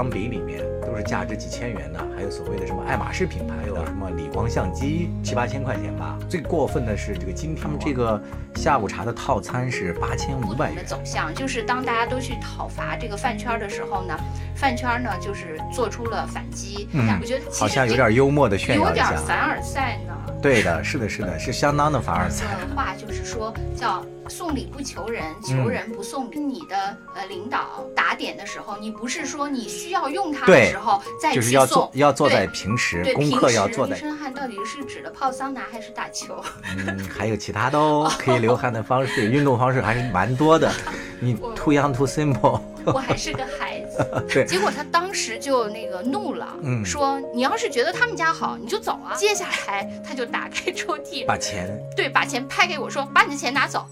[0.00, 6.18] 钢笔里面都是价值几千元的，还有所谓的什么爱马仕品牌的什么理光相机七八千块钱吧。
[6.26, 8.18] 最过分的是这个金条，他们这个
[8.54, 10.82] 下午茶的套餐是八千五百元。
[10.86, 14.18] 走向就是当大家都去讨伐这个饭圈的时候呢，
[14.56, 16.88] 饭圈呢就是做出了反击。
[16.92, 20.14] 嗯，我觉得好像有点幽默的炫耀一下，有点凡尔赛呢。
[20.40, 22.46] 对的，是的，是的，是相当的凡尔赛。
[22.74, 24.02] 话就是说叫。
[24.30, 26.38] 送礼不求人，求人不送礼。
[26.40, 26.76] 你的
[27.14, 33.96] 呃领导打点的时候，你不是说你需要用它的时候再去送，就是要做要做在平时，对功课要做在。
[33.98, 36.42] 流汗到底是指的泡桑拿还是打球？
[36.78, 40.72] 嗯，还有其他的哦， 可以流汗的方式，运动方式还是蛮多的。
[41.20, 42.60] 你 too young too simple。
[42.86, 44.24] 我还是个孩子。
[44.32, 44.46] 对。
[44.46, 49.14] 结果他当时就那个怒了，嗯，说你要是觉得他们家好，你就走啊。
[49.14, 53.86] 接下来他就打开抽屉，把钱对，把钱拍给我说，把你的钱拿走。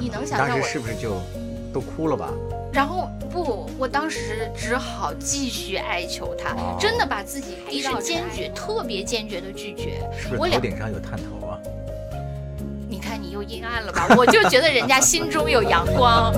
[0.00, 1.20] 你能想象我是不是就
[1.72, 2.30] 都哭了吧？
[2.72, 10.00] 然后不，我当时只好继续哀求他，真的把自己逼到坚决，特别坚决的拒绝。
[10.16, 11.58] 是不是头顶上有探头啊？
[12.88, 14.08] 你看你又阴暗了吧？
[14.16, 16.32] 我就觉得人家心中有阳光。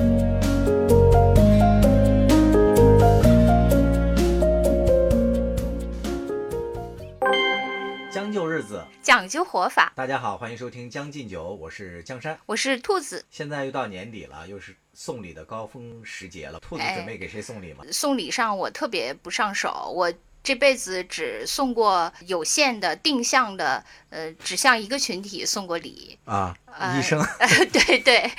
[8.26, 9.92] 日子讲究活法。
[9.94, 13.24] 大家好，欢迎收听《将进酒》，我是江山，我是兔子。
[13.30, 16.58] 现在又到年底了，又是送礼的高峰时节了。
[16.58, 17.84] 兔子准备给谁送礼吗？
[17.92, 20.12] 送礼上我特别不上手，我
[20.46, 23.82] 这辈子只送过有限的定向的。
[24.08, 26.56] 呃，只向一个群体送过礼啊，
[26.96, 27.20] 医生。
[27.72, 28.30] 对对，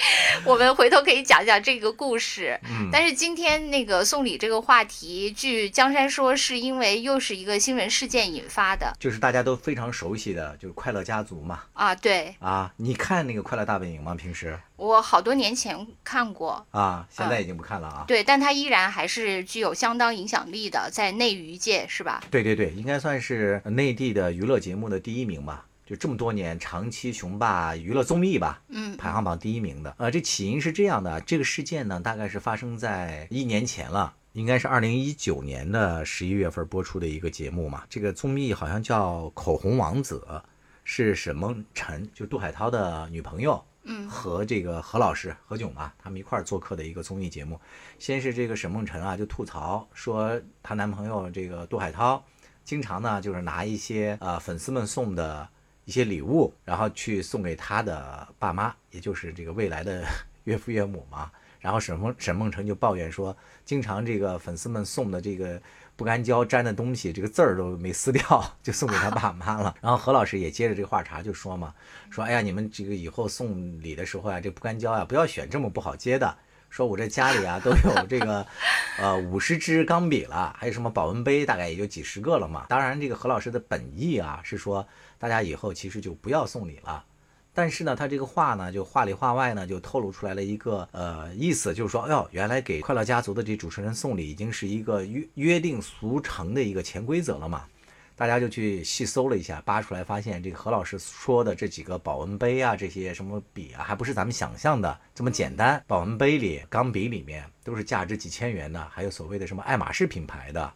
[0.45, 2.58] 我们回头可以讲讲这个故事。
[2.63, 11.63] 嗯，但是今天那个送礼这个话题，据江山说，是因为又是一个新闻事件引发的，就是大家都非常熟悉的，就是快乐家族嘛。
[11.73, 12.33] 啊，对。
[12.39, 14.16] 啊，你看那个快乐大本营吗？
[14.16, 14.58] 平时？
[14.78, 16.66] 我好多年前看过。
[16.72, 18.06] 啊，现在已经不看了啊。
[18.08, 22.23] 对，但它依然还是具有相当影响力的，在内娱界是吧？
[22.31, 25.66] 对对对，应该算是内地的娱乐节目的第一名吧。
[25.85, 29.96] 就这么多年，长期雄霸娱乐综艺吧，嗯，排行榜第一名的。
[29.97, 37.84] 呃，这起因是这样的，这个事件呢，大概是发生在一年前了，应该是二零一九年的十一月份播出的一个节目嘛。
[37.90, 40.22] 这个综艺好像叫《口红王子》，
[40.84, 43.63] 是沈梦辰，就杜海涛的女朋友，
[44.09, 47.59] 和这个何老师何炅嘛，他们一块儿做客的一个综艺节目。
[48.00, 52.24] 先是这个沈梦辰啊，就吐槽说她男朋友这个杜海涛，
[52.64, 55.48] 经常呢就是拿一些呃粉丝们送的。
[55.88, 60.04] 一些礼物，然后去送给他的爸妈，也就是这个未来的
[60.44, 61.31] 岳父岳母嘛。
[61.62, 63.34] 然后沈梦沈梦辰就抱怨说，
[63.64, 65.62] 经常这个粉丝们送的这个
[65.97, 69.75] 不干胶粘的东西，这个字儿都没撕掉，就送给他爸妈了。
[69.81, 71.74] 然后何老师也接着这个话茬就说嘛，
[72.09, 76.38] 说哎呀，你们这个以后送礼的时候啊，这不干胶啊，不要选这么不好接的。
[76.69, 78.46] 说我这家里啊都有这个，
[79.00, 82.68] 呃五十支钢笔了，还有什么保温杯，大概也就几十个了嘛。
[82.69, 84.88] 当然，这个何老师的本意啊是说。
[85.19, 87.03] 大家以后其实就不要送礼了，
[87.57, 97.66] 但是呢，他这个话呢，就话里话外呢，就透露出来了一个呃意思，就是说，哎呦，原来给快乐家族的这主持人送礼已经是一个约约定俗成的一个潜规则了嘛。
[98.16, 105.84] 大家就去细搜了一下，扒出来发现，这个何老师说的这几个保温杯啊，这些什么笔啊，还不是咱们想象的这么简单。
[105.88, 110.72] 保温杯里、钢笔里面都是价值几千元的，还有所谓的什么爱马仕品牌的。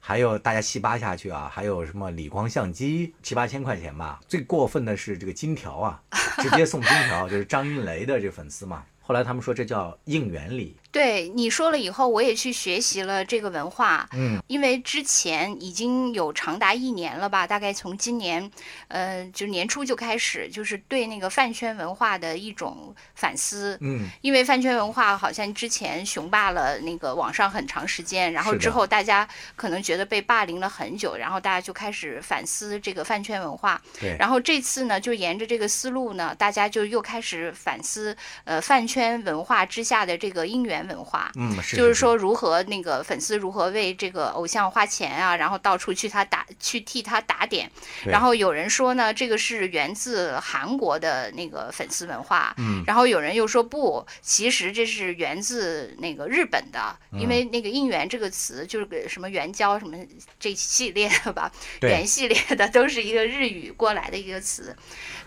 [0.00, 4.18] 还有大家细扒下去啊，还有什么理光相机七八千块钱吧。
[4.26, 6.02] 最过分的是这个金条啊，
[6.42, 8.82] 直接送金条， 就是张云雷的这粉丝嘛。
[9.02, 10.76] 后来他们说这叫应援礼。
[10.92, 14.08] 对你说了以后，我也去学习了这个文化。
[14.12, 18.50] 嗯，因为之前已经有长达一年了吧，大概从今年，
[18.88, 23.78] 呃，就年初就开始，就是对那个饭圈文化的一种反思。
[23.80, 33.80] 嗯，因为饭圈文化好像之前雄霸了那个网上很长时间，然后之后大家可能觉得被霸凌了很久，然后大家就开始反思这个饭圈文化。
[34.00, 34.16] 对。
[34.18, 40.79] 然后这次呢，就沿着这个思路呢，大家就又开始反思，呃，饭圈文化之下的这个姻缘。
[40.88, 47.70] 文化，嗯，就是说如何那个粉丝如何为这个偶像花钱啊，然后到处去他打去替他打点，
[48.04, 59.96] 然后有人说呢，这个是源自韩国的那个粉丝文化，嗯，然后有人又说不，其实这是源自那个日本的，因为那个应援这个词就是个什么援交什么
[60.40, 64.76] 这系列的吧， 原系列的都是一个日语过来的一个词，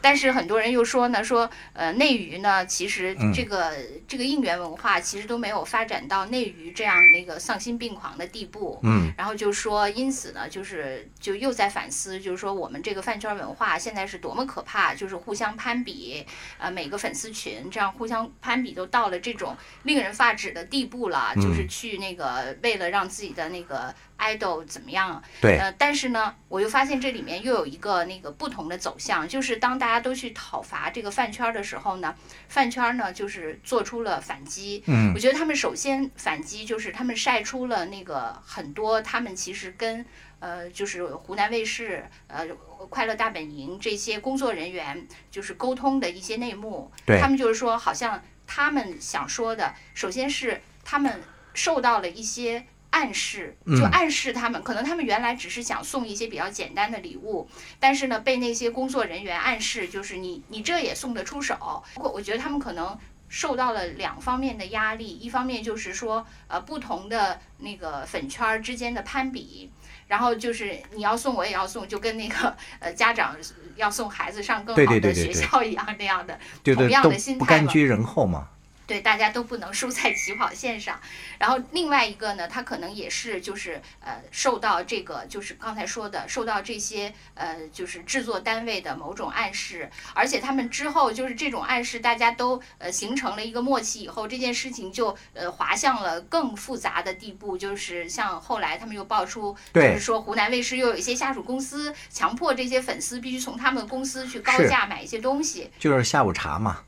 [0.02, 3.54] 但是很多人又说呢，说呃内娱呢，其实这个。
[3.54, 3.72] 个
[4.08, 8.80] 这个应援文化其实都没有发展到内娱这样那个丧心病狂的地步。
[8.84, 16.26] 嗯，然后就说，因此呢，就是就又在反思，就是说我们这个饭圈文化现在是多么可怕，就是互相攀比，
[16.58, 19.54] 呃，每个粉丝群这样互相攀比都到了这种
[19.84, 32.16] 令人发指的地步了，就是去那个为了让自己的那个 idol 怎么样，对，呃，但是呢，我又发现这里面又有一个那个不同的走向，就是当大家都去讨伐这个饭圈的时候呢，
[32.48, 34.84] 饭圈呢就是做出了反击。
[34.88, 40.06] 嗯我觉得他们首先反击就是他们晒出了那个很多他们其实跟
[40.40, 42.46] 呃就是湖南卫视呃
[42.90, 46.92] 快乐大本营这些工作人员就是沟通的一些内幕。
[47.06, 51.22] 对他们就是说，好像他们想说的，首先是他们
[51.54, 57.50] 受到了一些暗示，嗯就暗示他们，可能他们原来只是想送一些比较简单的礼物，
[57.80, 61.84] 但是呢，被那些工作人员暗示，就是你你这也送得出手。
[61.96, 62.98] 不过我觉得他们可能。
[63.30, 69.72] 受到了两方面的压力，一方面就是说，呃，不同的那个粉圈儿之间的攀比，
[70.06, 73.36] 然后就是你要送我也要送，就跟那个呃家长
[73.76, 78.50] 要送孩子上更好的学校一样那样的，对对同样的心态嘛不甘居人后嘛。
[78.94, 81.00] 对，大家都不能输在起跑线上。
[81.40, 106.84] 然后另外一个呢，他可能也是就是呃受到这个就是刚才说的，受到这些呃就是制作单位的某种暗示，而且他们之后就是这种暗示，大家都呃形成了一个默契以后，这件事情就呃滑向了更复杂的地步，就是像后来他们又爆出，就是说湖南卫视又有一些下属公司强迫这些粉丝必须从他们公司去高价买一些东西，就是下午茶嘛，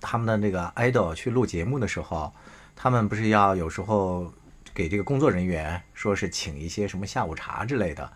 [0.00, 2.32] 他们的那个 idol 去录节目的时候，
[2.74, 4.32] 他们不是要有时候
[4.74, 8.10] 给这个工作人员说是请一些什么下午茶之类的，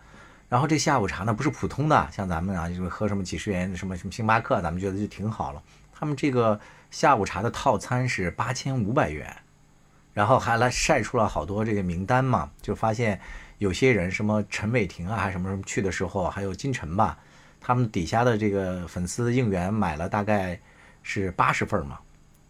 [0.49, 5.61] 然后这下午茶呢不是普通的，像咱们啊就是喝什么几十元什么什么星巴克，咱们觉得就挺好了。
[5.91, 6.59] 他们这个
[6.91, 9.35] 下午茶的套餐是八千五百元，
[10.13, 13.19] 然后还来晒出了好多这个名单嘛，就发现
[13.57, 17.17] 有些人什么陈伟霆啊，还什么什么去的时候，还有金晨吧，
[17.61, 20.59] 他们底下的这个粉丝应援买了大概
[21.03, 21.99] 是八十份儿嘛。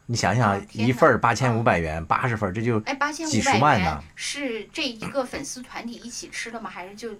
[0.05, 6.69] 你想想一份哪八千五百元，八十份儿，这就哎，八千几五百元十万呢，是这一个粉丝团体一起吃的吗？
[6.69, 7.11] 还是就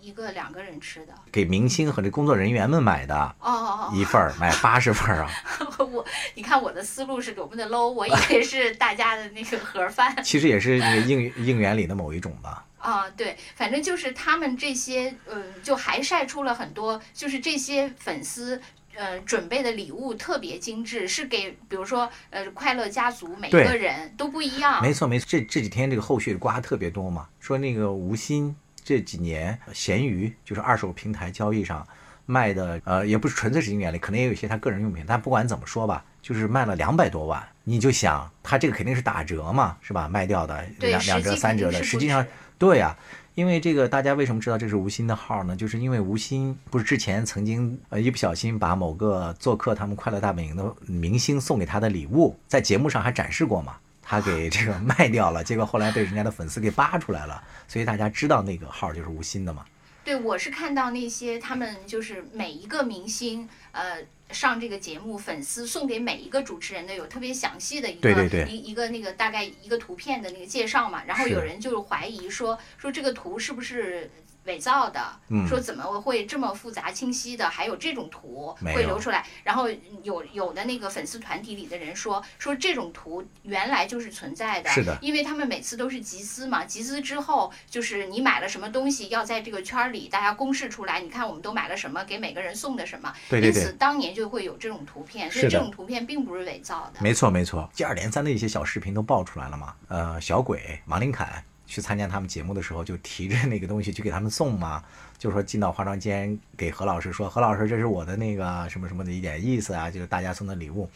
[0.00, 1.12] 一个两个人吃的？
[1.30, 5.30] 给明星和这工作人员们买的，哦哦一份儿 买八十份儿啊。
[5.76, 12.64] 哦，我你看我的思路是多么的 low，我以为是大家的那个盒饭 其实也是那个应应援里的某一种吧。
[12.78, 18.60] 啊，对，反正就是他们这些，嗯，就还晒出了很多，就是这些粉丝。
[18.96, 24.82] 呃，准备的礼物特别精致，是给比如说呃快乐家族每对个人都不一样。
[24.82, 28.54] 没错没错，这这几天这个后续瓜特别多嘛，说那个吴昕
[28.84, 31.86] 这几年闲鱼就是二手平台交易上
[32.26, 40.08] 卖的，呃，也不是纯粹是经典类，可能也有一些他个人用品，但不管怎么说吧，就是卖了两百多万，你就想他这个肯定是打折嘛，是吧？
[40.08, 42.24] 卖掉的两两折三折的，实际上
[42.58, 42.96] 对呀、
[43.34, 45.56] 因为这个，大家为什么知道这是吴昕的号呢？
[45.56, 53.76] 就是因为吴昕不是之前曾经呃一不小心把某个做客他们快乐大本营的明星送给他的礼物，在节目上还展示过嘛？
[54.02, 59.64] 他给这个 卖掉了，结果后来被人家的粉丝给扒出来了，所以大家知道那个号就是吴昕的嘛。
[60.04, 63.98] 对，我是看到那些他们就是每一个明星，呃，
[64.30, 68.10] 上这个节目，粉丝送给每一个主持人的有特别详细的一个
[68.46, 71.04] 一一个那个大概一个图片的那个介绍嘛。
[71.06, 74.10] 然后有人就是怀疑说说这个图是不是
[74.44, 79.26] 伪造的，嗯说怎么会这么复杂清晰的，还有这种图会流出来。
[79.44, 79.68] 然后
[80.02, 97.00] 有有的那个粉丝团体里的人说说这种图原来就是存在的，是的因为他们每次都是集资嘛，集资之后就是你买了什么东西，要在这个圈儿里大家公示出来，你看我们都买了什么，给每个人送的什么，对对对因此当年就会有这种图片，所以这种图片并不是伪造的。
[97.00, 99.74] 没错没错，接二连三的一些小视频都爆出来了嘛。
[99.88, 104.84] 呃，小鬼马林凯去参加他们节目的时候，就提着那个东西去给他们送嘛，
[105.16, 110.86] 就说进到化妆间给何老师说，何老师这是我的那个什么什么的一点意思啊，就是大家送的礼物。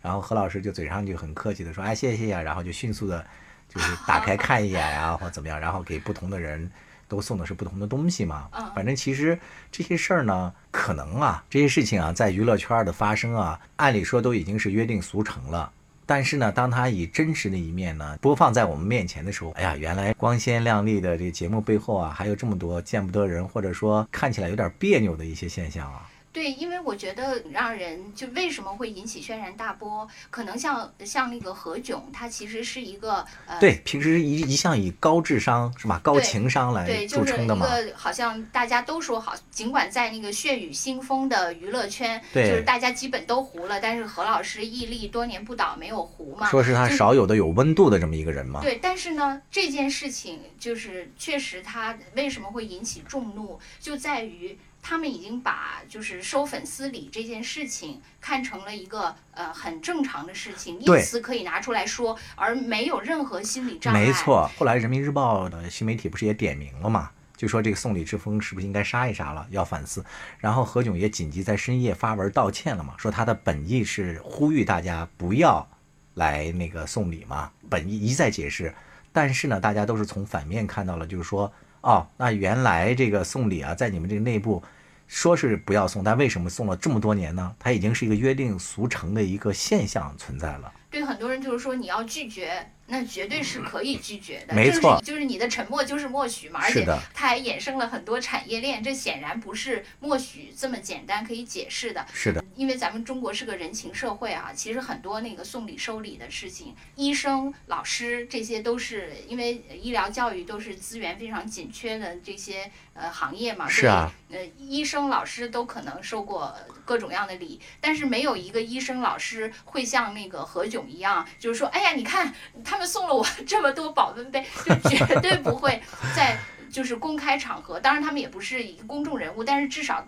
[0.00, 3.22] 然后何老师就嘴上就很客气的说，哎谢谢呀、然后就迅速的，
[3.68, 6.70] 就是打开看一眼呀、或怎么样，然后给不同的人。
[7.08, 9.38] 都送的是不同的东西嘛嗯，反正其实
[9.70, 15.70] 这些事儿呢，可能啊，这些事情啊，在娱乐圈的发生啊，按理说都已经是约定俗成了。
[16.14, 26.06] 但是呢，当他以真实的一面呢播放在我们面前的时候，哎呀，原来光鲜亮丽的这个节目背后啊，还有这么多见不得人，或者说看起来有点别扭的一些现象啊。
[26.32, 37.66] 对，因为我觉得让人就为什么会引起轩然大波，可能像像那个何炅，他其实是一个呃，对，平时一一向以高智商是吧，高情商来对，就是一著称的嘛。
[37.66, 46.48] 个好像大家都说好，尽管在那个血雨腥风的娱乐圈，对就是大家基本都糊了，但是何老师屹立多年不倒，没有糊嘛。
[46.48, 48.62] 说是他少有的有温度的这么一个人嘛。
[48.62, 64.00] 对，但是呢，这件事情就是确实他为什么会引起众怒，就在于他们已经把就是收粉丝礼这件事情看成了一个呃很正常的事情，对因此可以拿出来说，而没有任何心理障碍。
[64.00, 67.10] 没，错，后来人民日报的新媒体不是也点名了嘛？
[67.36, 70.04] 就说这个送礼之风是不是应该杀一杀了，要反思。
[70.38, 75.66] 然后何炅也紧急在深夜发文道歉了嘛，说他的本意是呼吁大家不要
[76.14, 78.74] 来那个送礼嘛，本意一再解释。
[79.12, 84.62] 但是呢，大家都是从反面看到了，就是说，哦，那原来这个送礼啊，在你们这个内部
[85.06, 87.54] 说是不要送，但为什么送了这么多年呢？
[87.58, 90.72] 它已经是一个约定俗成的一个现象存在了。
[90.90, 94.54] 对很多人就是说你要拒绝，那绝对是可以拒绝的。
[94.54, 102.06] 没错就是你的沉默就是默许嘛，而且是的它还衍生了很多产业链，这显然不是默许这么简单可以解释的。
[102.12, 122.34] 是的，因为咱们中国是个人情社会啊，其实很多那个送礼收礼的事情，医生、老师这些都是因为医疗教育都是资源非常紧缺的这些呃行业嘛，是啊呃医生、老师都可能收过各种各样的礼，但是没有一个医生、老师会像那个何炅一样，就是说，哎呀，你看
[122.64, 125.82] 他们送了我这么多保温杯， 就绝对不会
[126.14, 126.38] 在
[126.70, 130.04] 就是公开场合，当然他们也不是一个公众人物，但是至少。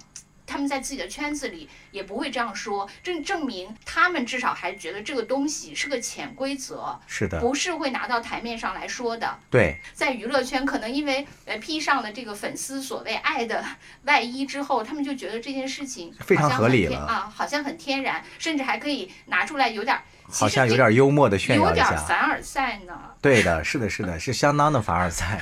[0.47, 9.39] 他们在自己的圈子里也不会这样说，证证明他们至少还觉得这个东西是个潜规则，是的，不是会拿到台面上来说的。
[9.51, 13.65] 对，在娱乐圈，可能因为呃披上了这个粉丝所谓爱的
[14.03, 21.97] 外衣之后，他们就觉得这件事情非常好像很合理了天啊，好像很天然，甚至还可以拿出来有点儿，好像有点幽默的炫耀一下。
[21.97, 25.41] 凡尔赛呢， 对的，是的，是的，是相当的凡尔赛。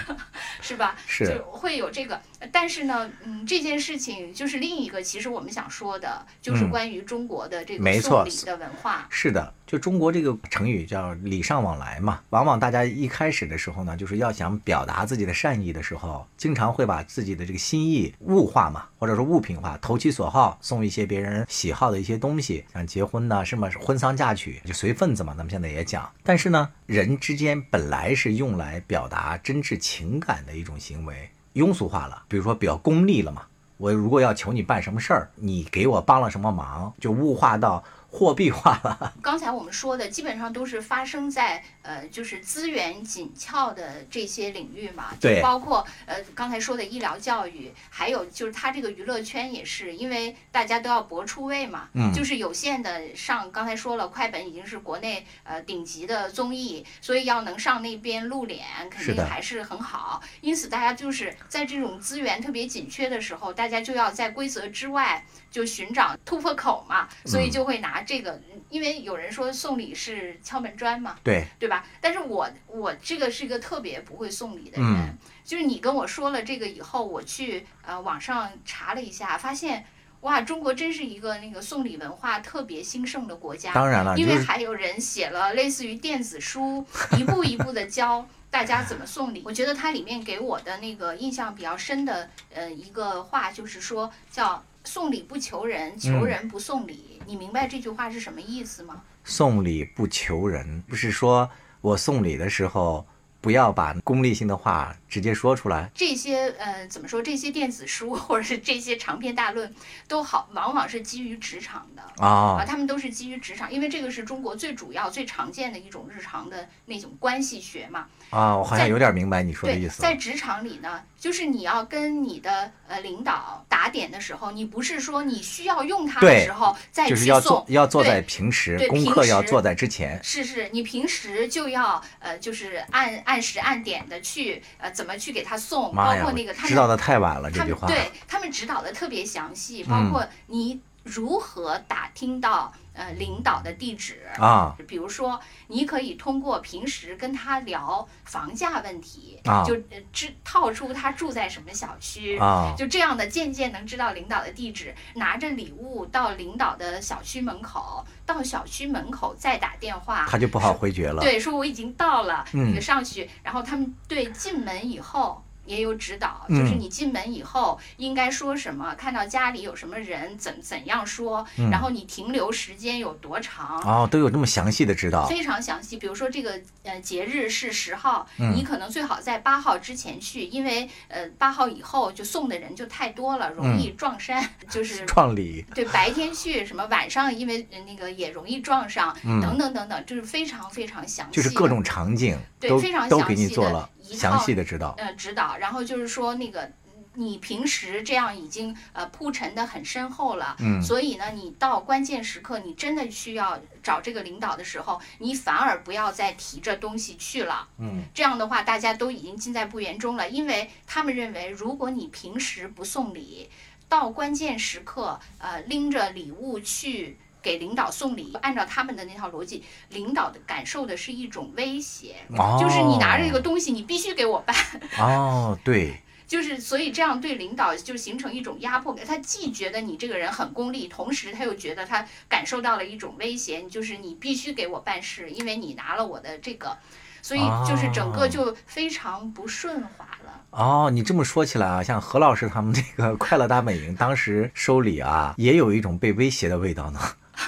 [0.61, 0.97] 是吧？
[1.07, 2.21] 是就会有这个，
[2.51, 9.07] 但是呢，嗯，这件事情就是另一个，其实我们想说的，就是嗯关于中国的这个送礼的文化。
[9.11, 12.21] 是的，就中国这个成语叫礼尚往来嘛。
[12.31, 25.35] 往往大家一开始的时候呢，就是要想表达自己的善意的时候，经常会把自己的这个心意物化嘛，或者说物品化，投其所好，送一些别人喜好的一些东西，像结婚呐、什么婚丧嫁娶，就随份子嘛。
[25.35, 33.43] 咱们现在也讲，但是呢，人之间本来是用来表达真挚情感的一种行为，庸俗化了，比如说比较功利了嘛。
[33.77, 39.13] 我如果要求你办什么事儿，你给我帮了什么忙，就物化到货币化了。
[39.21, 60.23] 刚才我们说的基本上都是发生在呃，就是资源紧俏的这些领域嘛，就对包括呃刚才说的医疗教育，还有就是它这个娱乐圈也是，因为大家都要搏出位嘛，嗯就是有限的上，刚才说了，快本已经是国内呃顶级的综艺，所以要能上那边露脸，肯定还是很好。
[60.41, 71.72] 因此，大家就是在这种资源特别紧缺的时候，大家就要在规则之外就寻找突破口嘛，所以嗯就会拿这个，因为有人说送礼是敲门砖嘛，对，对吧？
[72.01, 79.85] 但是我我这个是一个特别不会送礼的人，嗯就是你跟我说了这个以后，我去呃网上查了一下，发现。
[80.23, 83.73] 哇，中国真是一个那个送礼文化特别兴盛的国家。
[83.73, 86.87] 当然了，因为还有人写了类似于电子书，
[87.19, 89.43] 一步一步的教 大家怎么送礼。
[89.45, 97.21] 我觉得它里面给我的那个印象比较深的呃一个话，就是说叫送礼不求人，求嗯人不送礼。
[97.27, 99.03] 你明白这句话是什么意思吗？
[99.25, 101.51] 送礼不求人，不是说
[101.83, 103.07] 我送礼的时候
[103.41, 105.91] 不要把功利性的话直接说出来。
[105.93, 107.21] 这些呃怎么说？
[107.21, 109.75] 这些电子书或者是这些长篇大论，
[110.07, 112.25] 都好往往是基于职场的。
[112.25, 118.07] 啊，啊，他们都是基于职场，因为这个是中国最主要、最常见的一种日常的那种关系学嘛。
[118.31, 120.09] 啊，我好像有点明白你说的意，思了。
[120.09, 130.19] 在职场里呢，就是你要跟你的呃领导打点的时候，你不是说你需要用它的时候再就是要做，要做对在平时对，功课要做在之前。
[130.25, 137.87] 是是，你平时就要呃，就是按按时按点的去呃，怎么去给他送，包括那个，他们知道的太晚了，这他句话。
[137.87, 144.21] 对他们指导的特别详细，包嗯括你如何打听到呃领导的地址。
[144.39, 144.75] 啊。
[144.87, 149.65] 比如说，你可以通过平时跟他聊房价问题，啊。
[149.65, 161.23] 就呃知套出他住在什么小区，啊，就这样的渐渐能知道领导的地址，拿着礼物到领导的小区门口，到小区门口再打电话，他就不好回绝了。
[161.23, 171.71] 对，说我已经到了，你上去，然后他们对进门以后也有指导，就是嗯你进门以后应该说什么，看到家里有什么人怎怎样说，嗯。
[171.71, 173.81] 然后你停留时间有多长。
[173.83, 175.27] 哦，都有这么详细的指导。
[175.27, 178.55] 非常详细，比如说这个呃节日是十号，嗯。
[178.55, 189.41] 你可能最好在八号之前去，因为呃八号以后就送的人就太多了，容嗯易撞衫， 就是 撞礼，对白天去什么晚上因为呃那个也容易撞上，嗯。
[189.41, 194.95] 等等等等，就是非常非常详细，就是各种场景都对非常都给你详细的详细的指导。
[194.99, 196.71] 呃指导，然后就是说那个。
[197.15, 207.69] 你平时这样已经呃铺陈的很深厚了，嗯所以呢，你到关键时刻，你真的需要找这个领导的时候，你反而不要再提着东西去了。
[207.77, 213.51] 嗯，这样的话，大家都已经尽在不言中了，因为他们认为，如果你平时不送礼，
[213.91, 217.19] 到关键时刻，呃，拎着礼物去。
[217.43, 224.57] 给领导送礼，按照他们的那套逻辑，领导的感受的是一种威胁，哦，就是你拿着这个东西，你必须给我办，
[224.99, 229.05] 哦，对，就是所以这样对领导就形成一种压迫感。
[229.05, 236.79] 他既觉得你这个人很功利，同时他又觉得他感受到了一种威胁，就是你必须给我办事，因为你拿了我的这个，
[237.21, 240.41] 所以就是整个就非常不顺滑了。
[240.51, 247.01] 哦，你这么说起来啊，像何老师他们这个快乐大本营当时收礼啊，也有一种被威胁的味道呢。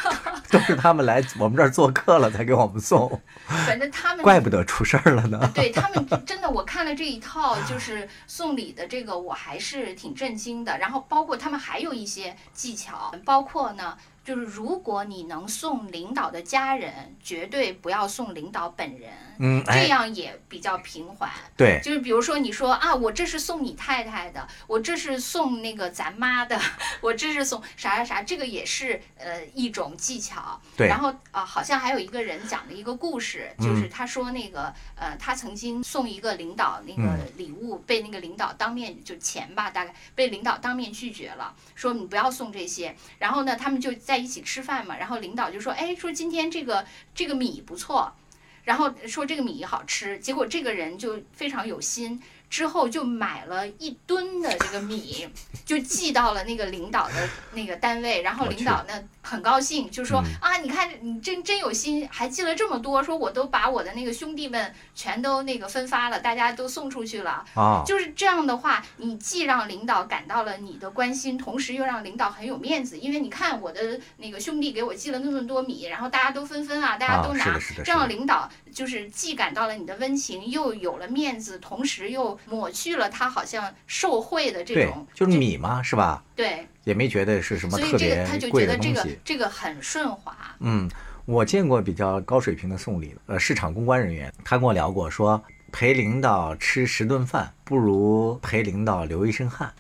[0.51, 3.21] 都是他们来我们这儿做客了才给我们送，
[3.67, 5.51] 反正他们怪不得出事儿了呢。
[5.55, 10.79] 对他们真的，我看了这一套就是送礼的这个，我还是挺震惊的。
[10.79, 21.31] 然后包括他们还有一些技巧，包括呢，就是如果你能送领导的家人，绝对不要送领导本人，嗯，这哎，样也比较平缓。
[21.57, 26.59] 对，就是比如说你说啊，我这是送你太太的，我这是送那个咱妈的，
[27.03, 30.59] 我这是送啥啥啥，这个也是呃一种技巧。
[30.77, 42.97] 对然后啊、好像还有一个人讲了一个故事，嗯就是他说那个呃，他曾经送一个领导那个嗯礼物，被那个领导当面就钱吧，大概被领导当面拒绝了，说你不要送这些。
[43.19, 48.15] 然后呢，他们就在在一起吃饭嘛，然后领导就说，哎，说今天这个这个米不错。
[48.63, 52.19] 然后说这个米好吃，结果这个人就非常有心，
[52.51, 55.29] 之后就买了一吨的这个米，
[55.65, 67.45] 就寄到了那个领导的那个单位，然后领导呢很高兴，就说、嗯啊，你看你真真有心，还寄了这么多，说我都把我的那个兄弟们全都那个分发了，大家都送出去了。
[67.55, 86.23] 啊，就是这样的话，你既让领导感到了你的关心，同时又让领导很有面子，因为你看我的那个兄弟给我寄了那么多米，然后大家都纷纷啊，大家啊都拿，这样领导就是既感到了你的温情，又有了面子，同时又抹去了他好像受贿的这种，就是米嘛，是吧？
[86.35, 89.09] 对，也没觉得是什么所以特别这个他就贵觉得这个。
[89.25, 90.37] 这个很顺滑。
[90.61, 90.91] 嗯，
[91.25, 95.43] 我见过比较高水平的送礼的，呃，市场公关人员，他跟我聊过，说
[95.73, 99.73] 陪领导吃十顿饭，不如陪领导流一身汗。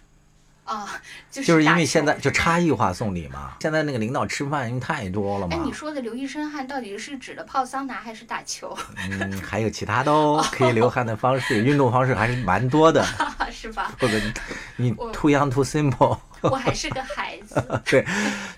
[0.64, 0.88] 啊，
[1.30, 8.76] 就是就是因为现在就差异化送礼嘛，现在那个领导吃饭因为太多了嘛哎，嘛你，说的流一身汗到底是指的泡桑拿还是打球，
[9.10, 13.04] 嗯，还有其他的哦，可以流汗的方式，运动方式还是蛮多的，
[13.52, 13.92] 是吧？
[14.00, 14.18] 或者
[14.76, 16.18] 你你 too young too simple。
[16.42, 17.54] 我还是个孩子。
[17.86, 18.04] 对，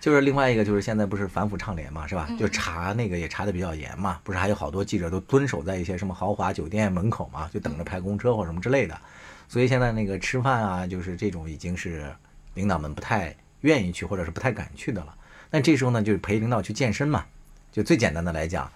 [0.00, 2.26] 就是另外一个就是现在不是反腐倡廉嘛，是吧？
[2.28, 8.98] 嗯就查那个也查的比较严嘛，不是还有好多记者都蹲守在一些什么豪华酒店门口嘛，就等着派公车或什么之类的。
[9.48, 12.14] 所以现在那个吃饭啊，就是这种已经是
[12.54, 15.14] 领导们不太愿意去或者是不太敢去的了。
[15.50, 17.24] 那这时候呢，就是陪领导去健身嘛，
[17.70, 18.70] 就最简单的来讲，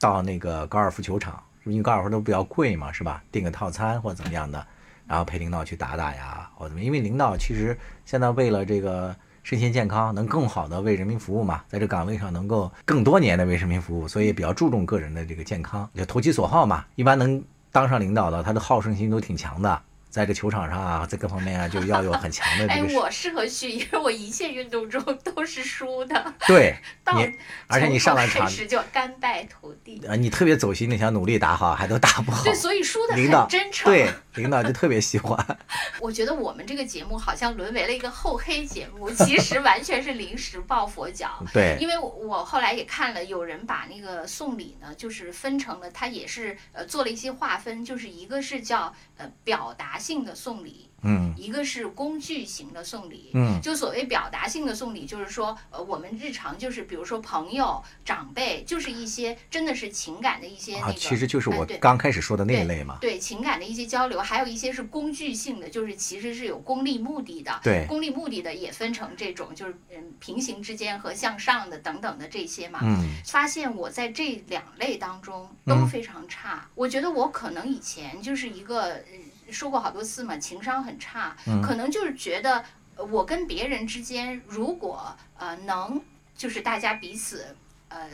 [0.00, 3.22] 到那个高尔夫球场，因为高尔夫都比较贵嘛，是吧？
[3.30, 4.66] 订个套餐或怎么样的，
[5.06, 16.84] 然后陪领导去打打呀，或者怎么，因为领导其实现在为了这个身心健康，能更好的为人民服务嘛，在这岗位上能够更多年的为人民服务，所以比较注重个人的这个健康，就投其所好嘛。
[16.94, 19.82] 一般能当上领导的，他的好胜心都挺强的，
[20.16, 26.74] 在这球场上啊，在各方面啊，就要有很强的哎这，个我适合去，因为我一切运动中都是输的，对
[27.04, 27.30] 到你，
[27.66, 30.02] 而且你上了场从头开，始就甘拜土地。
[30.08, 32.54] 啊，你特别走心，你想努力打好，还都打不好对，。
[32.54, 33.92] 所以输的很真诚。
[33.92, 35.38] 对，领导就特别喜欢。
[36.00, 41.44] 我觉得我们这个节目好像沦为了一个厚黑节目，其实完全是临时抱佛脚。
[41.52, 53.30] 对，因为我我后来也看了，有人把那个送礼呢，就是分成了，他也是呃做了一些划分，就是一个是叫呃表达性的送礼，嗯一个是工具型的送礼。
[53.34, 62.98] 嗯就所谓表达性的送礼，就是说，呃，我们日常就是比如说朋友、长辈，就是一些真的是情感的一些那啊，个，其实就是我刚开始说的那一类嘛。
[63.00, 67.60] 对情感的一些交流，还有一些是工具性的，就是其实是有功利目的的。
[67.64, 72.80] 对功利目的的也分成这种，就是嗯平行之间和向上的等等的这些嘛。
[72.84, 76.68] 嗯发现我在这两类当中都嗯非常差。
[76.74, 79.02] 我觉得我可能以前就是一个呃
[79.50, 82.64] 说过好多次嘛，情商很差，嗯可能就是觉得
[82.96, 86.00] 呃我跟别人之间如果呃能
[86.36, 87.56] 就是大家彼此
[87.88, 88.08] 呃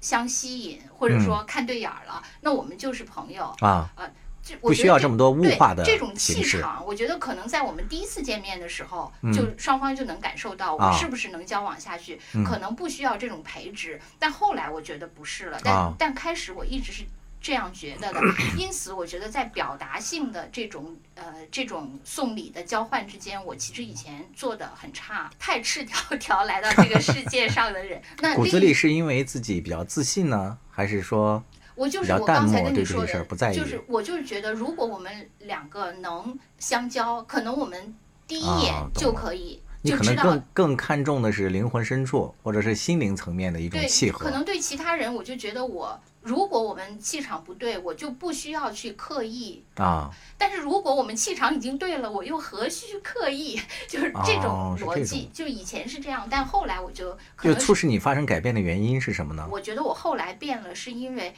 [0.00, 3.44] 相吸引，或者嗯说看对眼儿了，那我们就是朋友。
[3.60, 14.00] 啊，呃这我不需要觉得这么多物对化的这种气场，我觉得可能在我们第一次见面的时候，嗯就双方就能感受到我是不是能交往下去，嗯可能不需要这种培植。
[14.18, 17.04] 但后来我觉得不是了，但、啊但开始我一直是。
[17.40, 18.20] 这样觉得的，
[18.58, 28.00] 因此我觉得在表达性的这种呃这种送礼的交换之间，我其实以前做的很差，太赤条条来到这个世界上的人。
[28.20, 31.42] 那骨子里是因为自己比较自信呢，还是说
[31.74, 33.56] 我就是我刚才跟你说的事儿不在，意？
[33.56, 37.94] 就是我就是觉得，如果我们两个能相交，可能我们
[38.26, 44.30] 第一啊眼就可以你可能更更看重的是灵魂深处或者是心灵层面的一种契，合可？
[44.30, 49.62] 能对其他人，我就觉得我如果我们气场不对，我就不需要去刻意。
[49.76, 53.60] 啊，但是如果我们气场已经对了，我又何须刻意？
[53.88, 55.22] 就是这种逻辑。
[55.22, 59.46] 种就以前是这样，但后来我就可就能促使你发生改变的原因是什么呢？
[59.50, 61.32] 我觉得我后来变了，是因为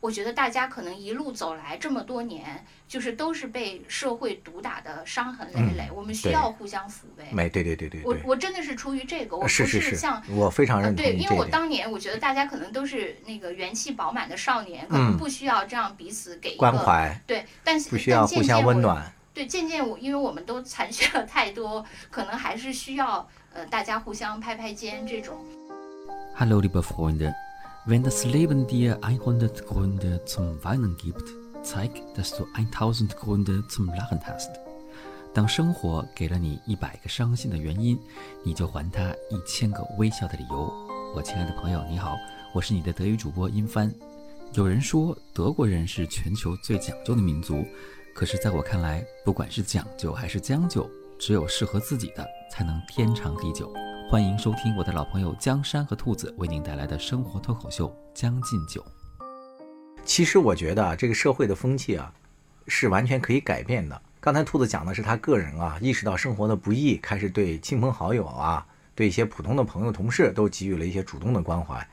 [0.00, 7.24] 我觉得大家可能一路走来这么多年，就是都是被社会毒打的伤痕累累，我们需要互相抚慰。
[7.32, 10.22] 没，对对对对我对，我真的是出于这个，我不是是像。
[10.30, 11.44] 我非常呃，认同对，因为我。
[11.46, 18.80] 当年我觉得大家可能都是那个元气饱满的少年，可嗯能不需要这样彼此给一个关怀对，但是不需要互相温。
[18.80, 19.12] 暖。
[19.34, 25.44] 对，渐渐我因为我们都残缺了太多，可能还是需要呃大家互相拍拍肩这种。
[26.36, 27.32] Hallo liebe Freunde,
[27.88, 31.24] wenn das Leben dir 100 Gründe zum Weinen gibt,
[31.62, 34.50] zeig, dass du 1000 Gründe zum Lachen hast.
[35.32, 37.98] 当生活给了你一百个伤心的原因，
[38.44, 40.70] 你就还他一千个微笑的理由。
[41.16, 42.14] 我亲爱的朋友，你好，
[42.52, 43.90] 我是你的德语主播殷帆。
[44.52, 47.64] 有人说德国人是全球最讲究的民族，
[48.14, 50.86] 可是在我看来，不管是讲究还是将就，
[51.18, 53.72] 只有适合自己的才能天长地久。
[54.10, 58.82] 欢迎收听我的老朋友江山和兔子为您带来的生活脱口秀《将进酒》。
[60.02, 62.10] 其实我觉得啊，这个社会的风气啊，
[62.68, 64.00] 是完全可以改变的。
[64.18, 71.86] 刚才兔子讲的是他个人啊，意识到生活的不易，开始对亲朋好友啊，对一些普通的朋友、同事都给予了一些主动的关怀。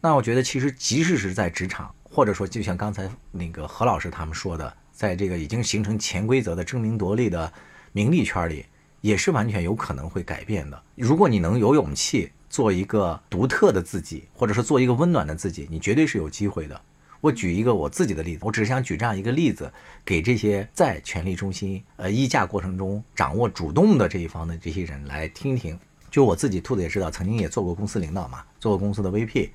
[0.00, 7.52] 那我觉得，其实即使是在职场，或者说就像刚才那个何老师他们说的，在这个已经形成潜规则的争名夺利的
[7.92, 8.64] 名利圈里，
[9.00, 10.82] 也是完全有可能会改变的。
[10.94, 16.80] 如果你能有勇气做一个独特的自己，或者说做一个温暖的自己，你绝对是有机会的。
[17.20, 19.72] 我举一个我自己的例子，我只是想举这样一个例子，
[20.04, 25.78] 给这些在权力中心、呃议价过程中掌握主动的这一方的这些人来听听。
[26.10, 29.50] 就我自己，兔子也知道，曾经也做过公司领导嘛，做过公司的 VP。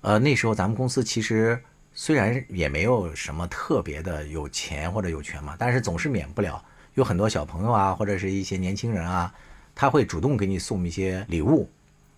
[0.00, 1.62] 呃，那时候咱们公司其实
[1.94, 6.62] 虽然也没有什么特别的有钱或者有权嘛，但是总是免不了
[7.00, 9.32] 有很多小朋友啊，或者是一些年轻人啊，
[9.74, 11.66] 他会主动给你送一些礼物，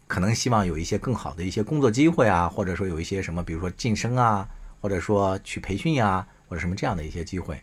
[0.08, 4.48] 可能希望有一些更好的一些工作机会啊，或者说有一些什么，比如说晋升啊，
[4.80, 7.56] 或者说去培训呀、或者什么这样的一些机会。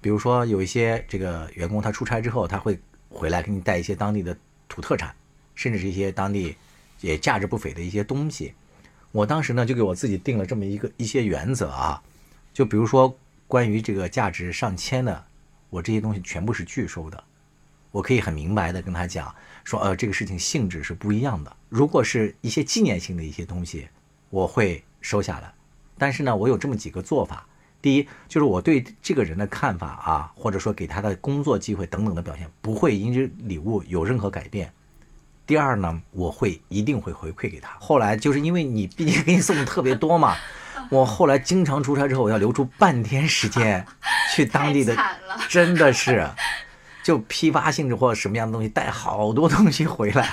[0.00, 4.36] 比如说有一些这个员工他出差之后，他会回来给你带一些当地的
[4.68, 5.12] 土特产，
[5.56, 6.54] 甚至是一些当地
[7.00, 8.54] 也价值不菲的一些东西。
[9.10, 12.00] 我当时呢就给我自己定了这么一个一些原则啊，
[12.54, 13.12] 就比如说
[13.48, 15.24] 关于这个价值上千的，
[15.72, 17.24] 我这些东西全部是拒收的。
[17.90, 21.56] 我可以很明白的跟他讲说，呃，这个事情性质是不一样的。
[21.70, 23.88] 如果是一些纪念性的一些东西，
[24.28, 25.50] 我会收下来。
[25.96, 27.46] 但是呢，我有这么几个做法。
[27.80, 34.70] 第一，就是我对这个人的看法啊，或者说给他的工作机会等等的表现，不会因这礼物有任何改变。
[35.46, 37.76] 第二呢，我会一定会回馈给他。
[37.80, 40.36] 后来就是因为你毕竟给你送的特别多嘛，
[40.90, 43.84] 我后来经常出差之后，我要留出半天时间
[44.34, 44.96] 去当地的
[45.48, 46.28] 真的是，
[47.02, 50.28] 就批发性质或者什么样的东西带好多东西回来。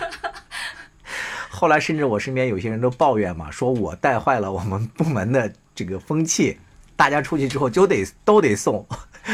[1.49, 6.57] 后来甚至我身边有些人都抱怨嘛，说我带坏了我们部门的这个风气，
[6.95, 8.85] 大家出去之后就得都得送，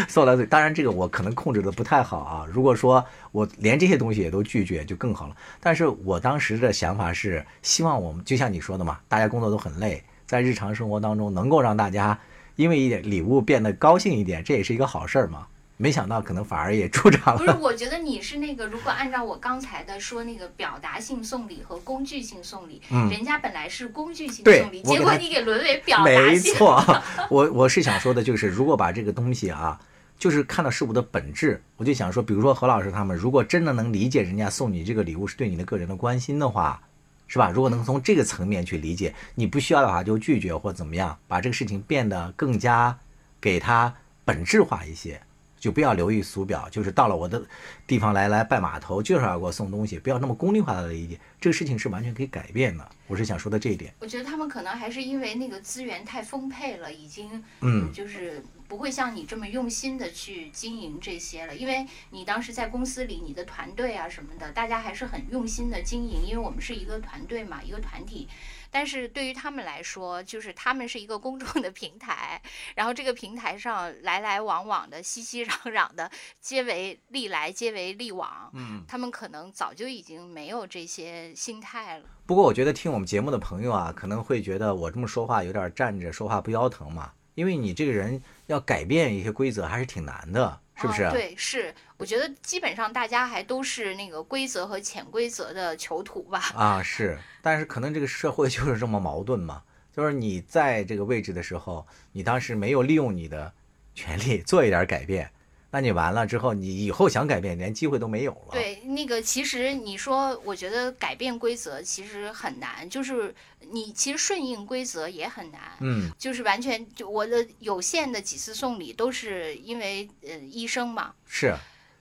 [0.08, 0.44] 送到嘴。
[0.46, 2.46] 当然这个我可能控制的不太好啊。
[2.52, 5.36] 如果说我连这些东西也都拒绝，就更好了。
[5.60, 12.20] 但是我当时的想法是，希望我们就像你说的嘛，大家工作都很累，在日常生活当中能够让大家
[12.56, 15.48] 因为一点礼物变得高兴一点，这也是一个好事儿嘛。
[15.78, 26.40] 没想到可能反而也助长了不是，我觉得你是那个，如果按照我刚才的说那个表达性送礼和工具性送礼，嗯人家本来是工具性送礼，结果你给沦为表达没。
[26.40, 26.82] 错，
[27.30, 29.78] 我我是想说的，就是如果把这个东西啊，
[30.18, 36.82] 就是看到事物的本质，我就想说，比如说何老师他们，如果真的能理解人家送你这个礼物是对你的个人的关心的话，
[37.28, 37.50] 是吧？
[37.50, 42.98] 如果能从这个层面去理解，你不需要的话就拒绝或怎么样，把这个事情变得更加
[43.42, 45.22] 给它本质化一些，
[45.66, 47.44] 就不要流于俗表，就是到了我的
[47.88, 52.88] 地方来来拜码头，就是要给我送东西，不要那么功利化的理解，这个事情是完全可以改变的。
[53.08, 53.92] 我是想说的这一点。
[54.00, 61.56] 我觉得他们可能还是因为那个资源太丰沛了，已经嗯就是不会像你这么用心的去经营这些了。
[61.56, 68.28] 因为你当时在公司里，你的团队啊什么的，大家还是很用心的经营，因为我们是一个团队嘛，一个团体。
[68.76, 72.42] 但是对于他们来说，就是他们是一个公众的平台，
[72.76, 76.12] 然后这个平台上来来往往的、熙熙攘攘的，
[76.42, 78.52] 皆为利来，皆为利往。
[78.54, 82.06] 嗯，他们可能早就已经没有这些心态了。
[82.26, 91.04] 不过我觉得听我们节目的朋友啊，可能会觉得我这么说话有点站着说话不腰疼嘛，因为你这个人要改变一些规则还是挺难的，是不是？
[91.04, 91.12] 嗯？
[91.12, 91.74] 对，是。
[91.98, 96.40] 我觉得基本上大家还都是那个规则和潜规则的囚徒吧。
[96.54, 97.18] 啊，是。
[97.42, 99.64] 但是可能这个社会就是这么矛盾嘛，
[99.96, 103.54] 就是你在这个位置的时候，你当时没有利用你的
[103.94, 105.32] 权利做一点改变。
[105.76, 108.52] 那你完了之后，你以后想改变，连机会都没有了。
[108.54, 113.36] 对，那个其实你说，我觉得改变规则其实很难，就是
[113.72, 115.60] 你其实顺应规则也很难。
[115.82, 121.12] 嗯，就是完全就我的有限的几次送礼都是因为呃医生嘛。
[121.28, 121.54] 是。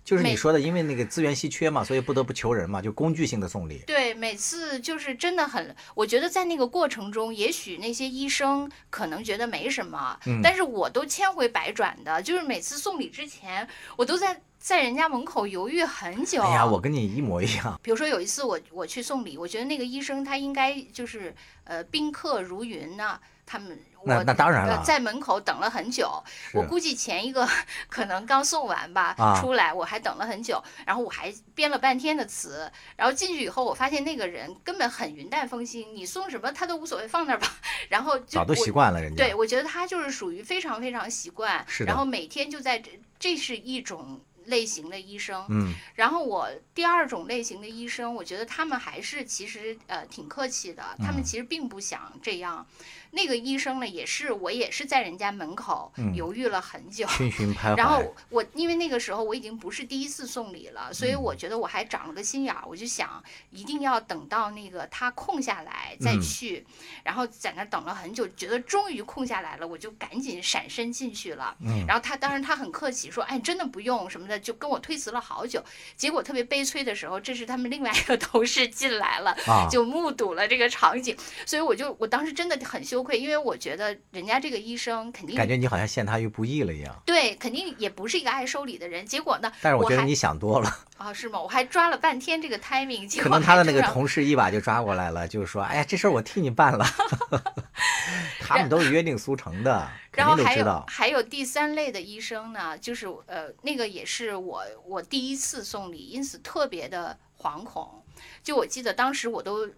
[0.05, 3.83] 就是你说的，因为那个资源稀缺嘛，所以不得不求人嘛，就工具性的送礼。
[3.87, 16.41] 对，每次就是真的很，我觉得在那个过程中，也许那些医生可能觉得没什么，嗯但是我都千回百转的，就是每次送礼之前，我都在在人家门口犹豫很久。
[16.41, 17.79] 哎呀，我跟你一模一样。
[17.85, 26.11] 比如说有一次我我去送礼，我觉得那个医生他应该就是呃宾客如云呢、他们我那那当然了呃在门口等了很久，
[26.55, 27.47] 我估计前一个
[27.91, 37.47] 可能刚送完吧，啊出来我还等了很久，然后我还编了半天的词，然后进去以后，我发现那个人根本很云淡风轻，你送什么他都无所谓，放那儿吧。
[37.91, 39.23] 然后就早都我习惯了，人家。
[39.23, 45.45] 对，我觉得他就是属于非常非常习惯，是的然后每天就在这，这是一种类型的医生。
[45.49, 52.67] 嗯，然后我第二种类型的医生，我觉得他们还是其实呃挺客气的，他们嗯其实并不想这样。
[53.15, 57.07] 那个医生呢，也是我也是在人家门口嗯犹豫了很久。
[57.77, 66.67] 然后我因为那个时候我已经不是第一次送礼了，所以嗯我觉得我还长了个心眼儿，我就想一定要等到那个他空下来再嗯去，
[67.05, 71.57] 然后在那儿等了很久，觉得终于空下来了，我就赶紧闪身进去了。
[71.61, 75.63] 嗯然后他当然他很客气，说哎真的不用什么的，就跟我推辞了好久。
[75.97, 87.03] 结果特别悲催的时候，这是他们另外一个同事进来了，啊，就目睹了这个场景，所以我就我当时真的很羞愧，因为我觉得人家这个医生肯定感觉你好像陷他于不义了一样。
[87.05, 89.05] 对，肯定也不是一个爱收礼的人。
[89.05, 91.41] 结果呢，但是我觉得你想多了，啊是吗？
[91.41, 96.85] 我还抓了半天这个 timing，结可能他的那个同事一把就抓过来了，就是说，哎呀，这事儿我替你办了。
[98.41, 100.85] 他们都是约定俗成的， 肯然后还有定都知道。
[100.89, 108.03] 还有第三类的医生呢，就是呃那个也是我我第一次送礼，因此特别的惶恐。
[108.43, 109.69] 就我记得当时我都。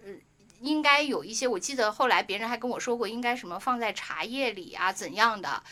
[0.61, 5.63] 呃应该有一些，我记得后来别人还跟我说过，应该什么放在茶叶里啊，怎样的？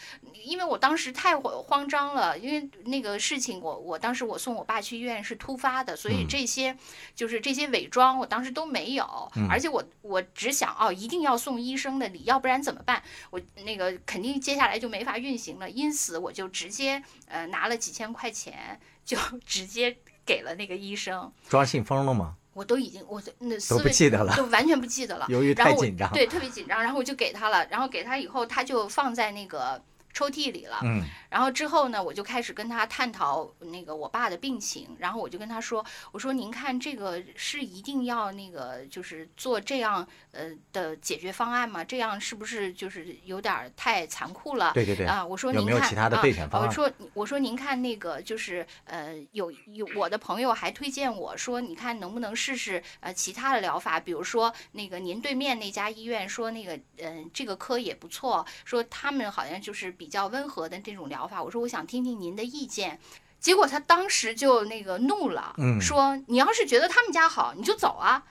[0.45, 6.77] 因为我当时太慌慌张了，因为那个事情我，我当时我送我爸去医院是突发的，所以嗯这些、
[7.15, 13.03] 就是这些伪装，我当时都没有，嗯而且我我只想哦，一定要送医生的礼，要不然怎么办？
[13.31, 19.17] 我那个肯定接下来就没法运行了，因此我就直接呃拿了几千块钱，就
[19.47, 21.33] 直接给了那个医生。
[21.49, 22.37] 抓信封了吗？
[22.55, 25.27] 我都已经，我的那思都不维记得了，就完全不记得了。
[25.31, 26.11] 由于然后我太紧张。
[26.13, 29.83] 对，特别紧张，然后我就给他了，然后给他以后，他就放在那个
[30.15, 30.79] 抽屉里了。
[30.83, 31.03] 嗯
[31.35, 41.83] 然后之后呢，我就开始跟他探讨那个我爸的病情，然后我就跟他说，我说您看这个是一定要那个就是做这样呃的解决方案吗？
[41.83, 44.71] 这样是不是就是有点儿太残酷了？
[44.75, 61.43] 对对对，啊，我说您看没有其他的啊备选方案我说我说您看那个就是呃有有我的朋友还推荐我说，你看能不能试试呃其他的疗法，比如说那个您对面那家医院说那个嗯、呃、这个科也不错，说他们好像就是比较温和的这种疗法。
[61.43, 62.99] 我说我想听听您的意见。
[63.41, 68.25] 结果他当时就那个怒了，嗯说你要是觉得他们家好，你就走啊！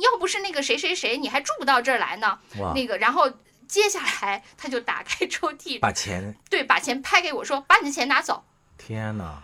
[0.00, 2.38] 要不是那个谁谁谁，你还住不到这儿来呢。
[2.74, 3.30] 那个，然后
[3.68, 8.42] 接下来他就打开抽屉，把钱，对，把钱拍给我说，把你的钱拿走。
[8.78, 9.42] 天哪！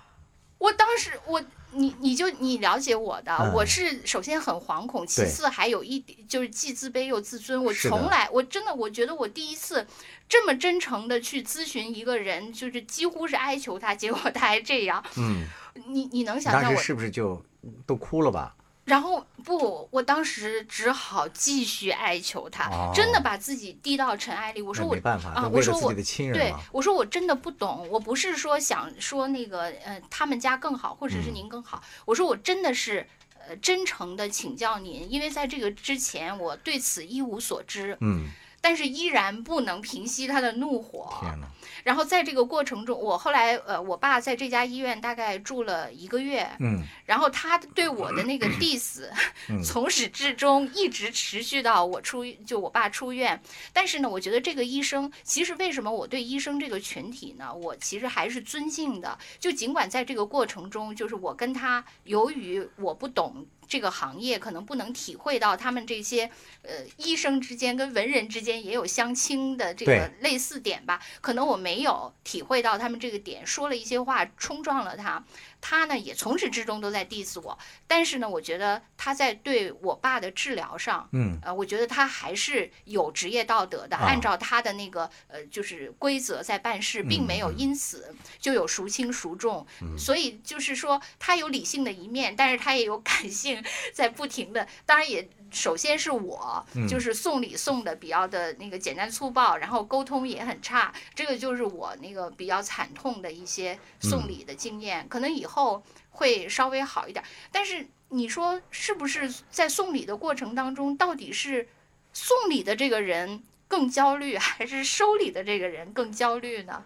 [0.56, 7.62] 我当时我你你就你了解我的，嗯我是首先很惶恐，其次还有一点就是既自卑又自尊。
[7.62, 9.87] 我从来我真的我觉得我第一次
[10.28, 15.02] 这么真诚的去咨询一个人，就是几乎是哀求他，结果他还这样。
[15.16, 15.46] 嗯，
[15.87, 17.40] 你你能想象我当时是不是就
[17.87, 18.54] 都哭了吧？
[18.90, 24.61] 然后不，我当时只好继续哀求他，哦真的把自己低到尘埃里。
[24.61, 25.94] 我说我没办法，啊，我说我
[26.33, 33.07] 对。，我说我真的不懂，我不是说想说那个呃他们家更好，或者是嗯您更好，我说我真的是
[33.46, 38.26] 呃真诚的请教您，因为在这个之前我对此一无所知，嗯，
[38.60, 41.08] 但是依然不能平息他的怒火。
[41.20, 41.46] 天哪，
[41.84, 49.08] 然后在这个过程中，我后来呃，我爸在这家医院大概住了一个月，嗯然后他对我的那个 diss，
[49.48, 53.40] 嗯 从始至终一直持续到我出就我爸出院。
[53.72, 59.18] 但是呢，我觉得这个医生，其实为什么我对医生这个群体呢，我其实还是尊敬的。
[59.38, 63.46] 就尽管在这个过程中，就是我跟他，由于我不懂。
[63.70, 66.28] 这个行业可能不能体会到他们这些，
[66.62, 71.00] 呃，医生之间跟文人之间也有相亲的这个类似点吧？
[71.20, 75.24] 可能我没有体会到他们这个点，说了一些话冲撞了他，
[75.60, 89.66] 他呢也从始至终都在 diss 我，但是呢，我觉得他在对我爸的治疗上，嗯呃，我觉得他还是有职业道德的，啊按照他的那个呃就是规则在办事，并没有因此就有孰轻孰重。
[89.82, 95.28] 嗯所以就是说，他有理性的一面，但是他也有感性在不停的，当然也。
[95.52, 107.24] 首先是我，嗯就是送礼送的比较的那个简单粗暴，然后沟通也很差，这个就是我那个比较惨痛的一些送礼的经验，可能以后会稍微好一点。
[107.50, 111.68] 但是你说是不是在送礼的过程当中，到底是
[112.12, 116.84] 送礼的这个人更焦虑，还是收礼的这个人更焦虑呢？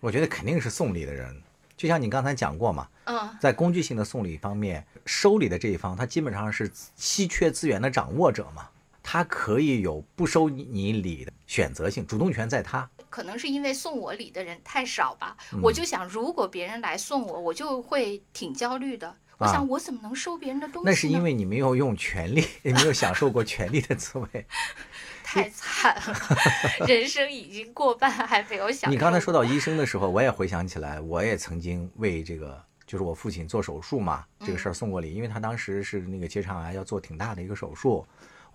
[0.00, 1.42] 我觉得肯定是送礼的人，
[1.76, 8.68] 就像你刚才讲过嘛，嗯，在工具性的送礼方面，收礼的这一方，他基本上是稀缺资源的掌握者嘛，
[9.08, 12.90] 他可以有不收你礼的选择性，主动权在他。
[13.08, 19.14] 可能是因为送我礼的人太少吧，嗯我就想，如果别人来送我，我就会挺焦虑的。
[19.38, 20.90] 我啊想，我怎么能收别人的东西呢？
[20.90, 24.46] 那是因为你没有用权力， 也没有享受过权力的滋味。
[25.22, 26.16] 太惨了，
[26.88, 28.92] 人生已经过半，还没有享受。
[28.92, 38.06] 你刚才说到医生的时候，我也回想起来，我也曾经为这个就是我父亲做手术嘛，这个事儿送过礼，因为他当时是那个结肠癌要做挺大的一个手术，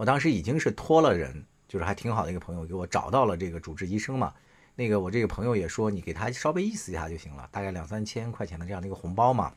[0.02, 4.34] 我当时已经是托了人，就是还挺好的一个朋友给我找到了这个主治医生嘛。
[4.74, 9.54] 那个我这个朋友也说，你给他稍微意思一下就行了，大概两三千块钱的这样的一个红包嘛。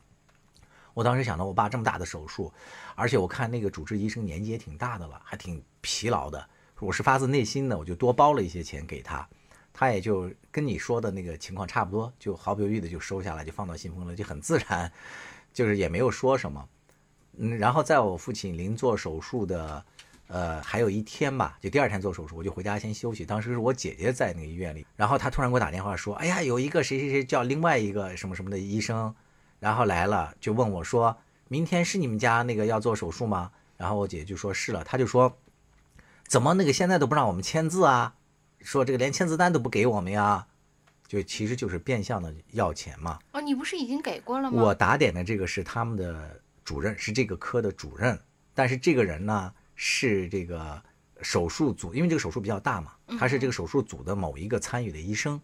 [0.92, 2.52] 我当时想到我爸这么大的手术，
[2.94, 6.46] 而且我看那个主治医生年纪也挺大的了，还挺疲劳的，
[6.78, 9.26] 我是发自内心的，我就多包了一些钱给他。
[9.72, 14.92] 他也就跟你说的那个情况差不多，就毫不犹豫的就收下来，就放到信封了，就很自然，
[15.54, 16.68] 就是也没有说什么。
[17.38, 19.84] 嗯，然后在我父亲临做手术的，
[20.26, 23.24] 呃，还有一天吧，就第二天做手术，我就回家先休息。
[23.24, 29.14] 当时是我姐姐在那个医院里，然后她突然给我打电话说：“哎呀，有一个谁谁谁叫另外一个什么什么的医生，
[29.60, 31.16] 然后来了，就问我说，
[31.48, 35.36] 明天是你们家那个要做手术吗？”然后我姐姐就说是了，她就说
[36.26, 38.14] ：“怎么那个现在都不让我们签字啊？
[38.60, 40.46] 说这个连签字单都不给我们呀？”
[41.06, 43.18] 就其实就是变相的要钱嘛。
[43.32, 44.62] 哦，你不是已经给过了吗？
[44.62, 48.18] 我打点的这个是他们的主任，是这个科的主任，
[48.54, 50.82] 但是这个人呢是这个
[51.22, 55.40] 手术组，因为这个手术比较大嘛，他是这个手术组的某一个参与的医生。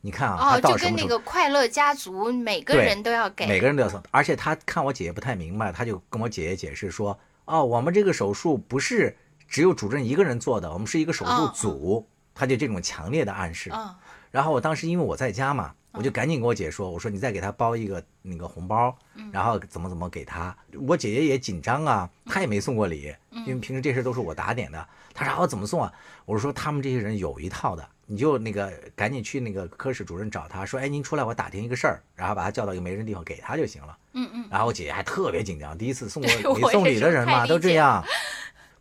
[0.00, 1.06] 你看啊，就跟那？
[1.06, 9.16] 个快乐家族，每个人都要给，每个人都要送，而且他看我姐姐不太明白，他就跟我姐姐解释说：“哦，我们这个手术不是
[9.48, 12.06] 只有主任一个人做的，我们是一个手术组。
[12.36, 13.70] 他就这种强烈的暗示。
[13.72, 13.94] 嗯
[14.32, 20.54] 然后我当时因为我在家嘛，我就赶紧跟我姐说，我说你再给她包一个那个红包，嗯然后怎么怎么给她。
[20.86, 24.88] 我姐姐也紧张啊，她也没送过礼，嗯因为平时这事都是我打点的。
[25.14, 25.92] 她说我怎么送啊？
[26.24, 33.96] 我说他们这些人有一套的，你就那个赶紧去那个科室主任找他说，哎，您出来，我打听一个事儿，然后把他叫到一个没人地方给他就行了。
[34.14, 38.04] 嗯嗯，然后我姐姐还特别紧张，第一次送过礼送礼的人嘛，都这样。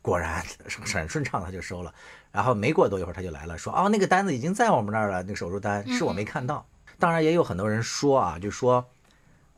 [0.02, 1.93] 果然很顺畅，他就收了。
[2.32, 6.65] 然后没过多一会儿，他就来了，说：“哦，那个单子已经在我们那儿了，那个手术单是我没看到。
[7.00, 8.90] 当然也有很多人说啊，就说，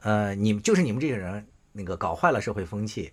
[0.01, 3.11] 呃，你们就是你们这些人那个搞坏了社会风气，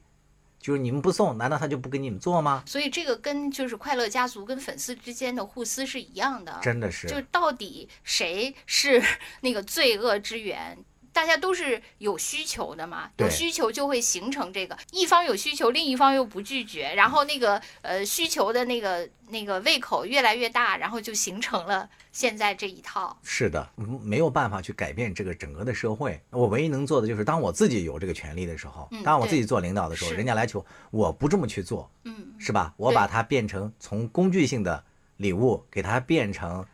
[0.59, 2.63] 就是你们不送，难道他就不给你们做吗？
[2.67, 9.03] 所以这个跟就是快乐家族跟粉丝之间的互撕是一样的，真的是，就到底谁是
[9.41, 10.79] 那个罪恶之源？
[11.13, 23.17] 大家都是有需求的嘛，有需求就会形成这个，一方有需求，另一方又不拒绝，然后那个呃需求的那个那个胃口越来越大，然后就形成了现在这一套。
[23.23, 26.21] 是的，嗯没有办法去改变这个整个的社会。
[26.31, 32.73] 我唯一能做的就是，当我自己有这个权利的时候，嗯当我自己做领导的时候，人家来求我不这么去做，嗯，是吧？
[32.77, 34.83] 我把它变成从工具性的
[35.19, 36.65] 礼物，给它变成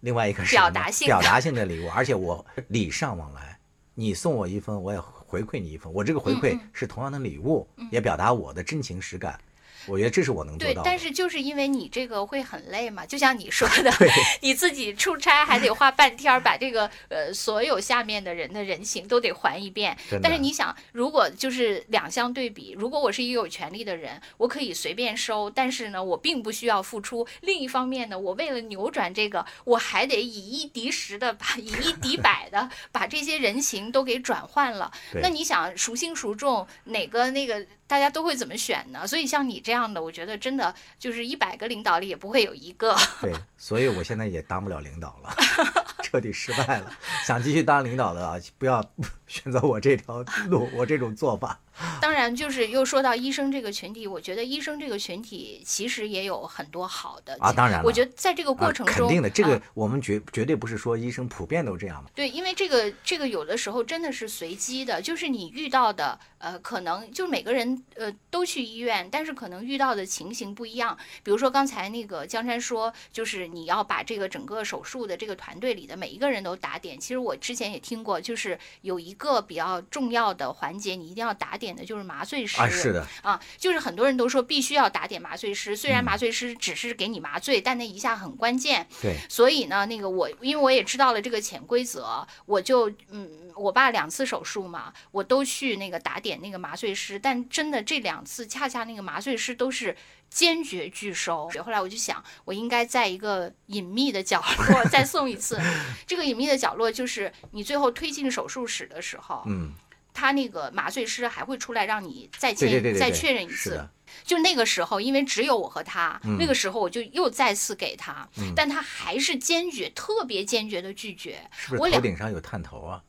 [0.00, 3.53] 另外一个表达性表达性的礼物，而且我礼尚往来，
[3.94, 9.38] 你送我一份，我也回回馈你一份，我这个回馈是同样的礼物，也表达我的真情实感。
[9.86, 10.88] 我觉得这是我能做对到，的。
[10.88, 13.92] 但是就是因为你这个会很累嘛，就像你说的，
[14.40, 19.96] 你自己出差还得花半天儿把这个呃所有下面的人的人情都得还一遍。
[20.22, 27.26] 但是你想，如果就是两相对比，如果我是一个有权利的人，我可以随便收，但是呢，我并不需要付出。
[27.42, 34.90] 另一方面呢，我为了扭转这个，我还得以一敌十的把以一敌百的把这些人情都给转换了。
[35.22, 39.06] 那你想孰轻孰重，哪个那个大家都会怎么选呢？
[39.06, 42.96] 所以像你这样的，我觉得真的就是一百个领导里也不会有一个。
[43.20, 45.34] 对，所以我现在也当不了领导了，
[46.02, 46.92] 彻底失败了。
[47.24, 48.84] 想继续当领导的啊，不要
[49.26, 51.60] 选择我这条路，我这种做法。
[52.00, 62.10] 当然，就是又说到医生这个群体，我觉得医生这个群体其实也有很多好的啊当然了我觉得在这个过啊程中，肯定的，这个啊我们绝绝对不是说医生普遍都这样嘛。
[62.14, 70.96] 对，因为这个这个有的时候真的是随机的，就是你遇到的，呃，可能就是每个人呃都去医院，但是可能遇到的情形不一样。
[71.22, 76.98] 比如说刚才那个江山说，就是你要把这个整个手术的这个团队里的每一个人都打点。
[76.98, 82.60] 其实我之前也听过，就是有一个比较重要的环节，你一定要打点的就是麻醉师。
[82.60, 88.84] 啊，是的，啊，就是很多人都说必须要打点麻醉师，虽然嗯麻醉师只是给你麻醉，但那一下很关键。
[89.00, 99.96] 对，所以呢，那个我因为我也知道了这个潜规则，我就嗯，我爸两次手术嘛，我都去那个打点那个麻醉师，但真的这两次恰恰那个麻醉师都是
[100.28, 101.48] 坚决拒收。
[101.64, 105.60] 后来我就想，我应该在一个隐秘的角落 再送一次。
[106.06, 109.72] 这个隐秘的角落就是你最后推进手术室的时候，嗯，
[110.14, 113.86] 他那个麻醉师还会出来让你再对见再确认一次。
[114.22, 121.50] 就那个时候，因为只有我和他，嗯那个时候我就又再次给他，但他还是坚决、特别坚决的拒绝。
[121.50, 123.02] 是不是头顶上有探头啊？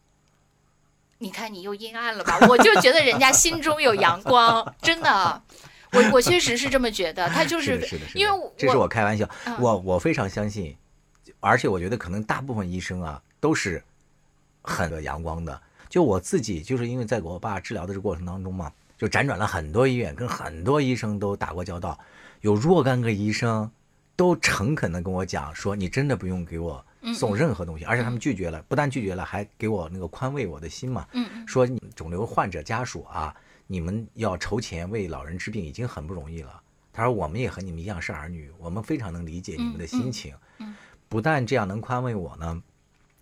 [1.19, 2.39] 你看你又阴暗了吧？
[2.49, 5.41] 我就觉得人家心中有阳光，真的，
[5.91, 7.29] 我我确实是这么觉得。
[7.29, 10.75] 他就是因为我这是我开玩笑，嗯我我非常相信，
[11.39, 13.81] 而且我觉得可能大部分医生啊都是
[14.63, 15.61] 很阳光的。
[15.95, 21.97] 就我自己，就是因为在给我爸治疗的这过程当中嘛，就辗转了很多医院，跟很多医生都打过交道，
[22.41, 23.71] 有若干个医生
[24.17, 31.07] 都诚恳的跟我讲说，你真的不用给我送任何东西，而且他们拒绝了，不但拒绝了，还给我那个宽慰我的心嘛，
[31.47, 33.33] 说你肿瘤患者家属啊，
[33.65, 36.61] 你们要筹钱为老人治病已经很不容易了。
[36.91, 40.35] 他说我们也和你们一样是儿女，我们非常能理解你们的心情。
[41.07, 42.61] 不但这样能宽慰我呢，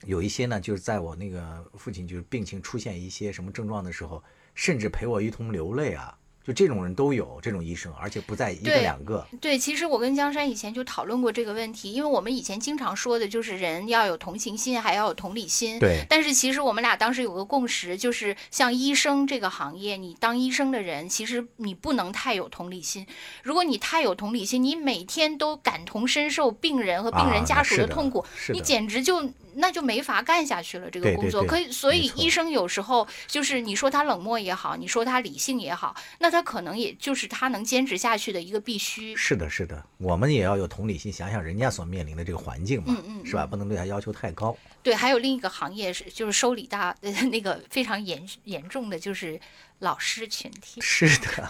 [0.05, 4.23] 有一些呢就是在我那个父亲就是病情出现一些什么症状的时候，
[4.55, 6.17] 甚至陪我一同流泪啊。
[6.45, 9.25] 就这种人都有，这种医生，而且不在一个两个。
[9.39, 15.79] 对，其实我跟江山以前就讨论过这个问题，因为我们以前经常说的就是人要有同情心，还要有同理心。
[15.79, 23.07] 对，但是其实我们俩当时有个共识，就是像医生这个行业，你当医生的人，其实你不能太有同理心。
[23.41, 29.23] 如果你太有同理心，你每天都感同身受病人和病啊人家属的痛苦，你简直就
[29.55, 30.89] 那就没法干下去了。
[30.89, 39.15] 这个工作，可以，所以医生有时候就是你说他冷漠也好，你说他理性也好，那他可能也就是他能坚持下去的一个必须。
[39.15, 43.45] 是的，是的，我们也要有同理心，想想人家所面临的这个环境嘛，嗯嗯是吧？
[43.45, 44.55] 不能对他要求太高。
[44.81, 49.39] 对，还有另一个行业是就是收礼大呃 那个非常严严重的就是
[49.79, 50.81] 老师群体。
[50.81, 51.49] 是的，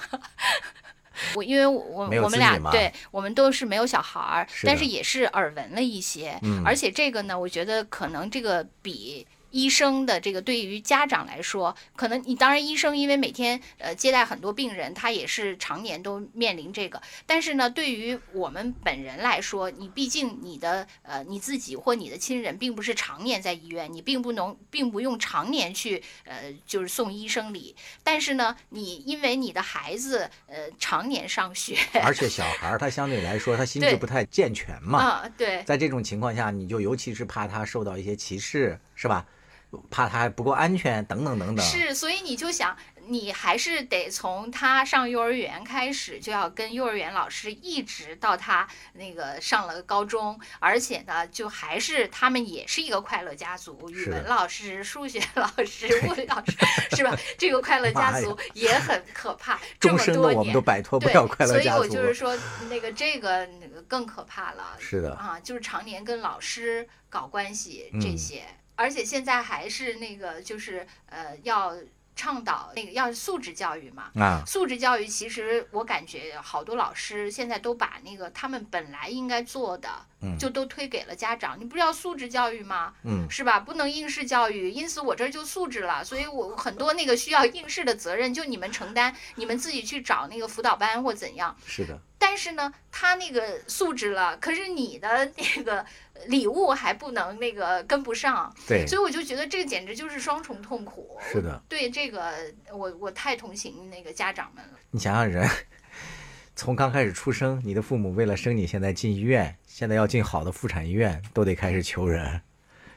[1.36, 9.26] 我因为我我们俩对我们都是没有小孩儿，但是也是耳闻了一些，嗯而且这个呢，我觉得可能这个比。
[9.54, 17.00] 医生的这个对于家长来说，可能你当然医生因为每天呃接待很多病人，他也是常年都面临这个。
[17.28, 27.76] 但是呢，对于我们本人来说，你毕竟你的呃你自己或你的亲人并不是常年在医院，你并不能并不用常年去呃就是送医生礼。
[28.04, 39.24] 但是呢，你因为你的孩子呃常年上学而且小孩儿他相对来说他心智不太健全嘛，啊，对在这种情况下，你就尤其是怕他受到一些歧视，是吧？
[39.90, 41.66] 怕他不够安全，等等等等。
[41.66, 42.76] 是，所以你就想，
[43.08, 56.58] 你还是得从他上幼儿园开始，就要跟幼儿园老师一直到他那个上了高中，而且呢，就还是他们也是一个快乐家族，语文老师、数学老师、物理老师，
[56.96, 57.18] 是吧？
[57.38, 61.68] 这个快乐家族也很可怕，这终么多年生的我们都摆脱不对，了快乐所以。
[61.68, 62.38] 我就是说，
[62.70, 64.78] 那个这个那个更可怕了。
[64.80, 68.44] 是的啊，就是常年跟老师搞关系这嗯些，
[68.76, 71.76] 而且现在还是那个就是呃要
[72.16, 74.12] 倡导那个要素质教育嘛。
[74.16, 79.90] 啊，素质教育其实我感觉好多老师现在都把那个他们本来应该做的，
[80.22, 81.60] 嗯就都推给了家长。
[81.60, 82.94] 你不是要素质教育吗？
[83.04, 83.60] 嗯，是吧？
[83.60, 86.04] 不能应试教育，因此我这儿就素质了。
[86.04, 91.56] 所以我很多那个需要应试的责任就你们承担，你们自己去找那个辅导班或怎样。
[91.66, 95.86] 是的，但是呢，他那个素质了，可是你的那个
[96.28, 101.20] 礼物还不能那个跟不上，对，所以我就觉得这个简直就是双重痛苦。
[101.30, 102.34] 是的，对这个
[102.72, 104.72] 我我太同情那个家长们了。
[104.90, 105.46] 你想想人，
[106.56, 112.42] 从刚开始出生，你的父母为了生你，现在进医院，现在要进好的妇产医院，都得开始求人，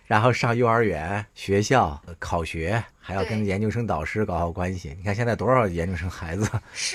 [0.05, 4.95] 然后上幼儿园、学校、考学，还要跟研究生导师搞好关系。
[4.97, 6.49] 你看现在多少研究生孩子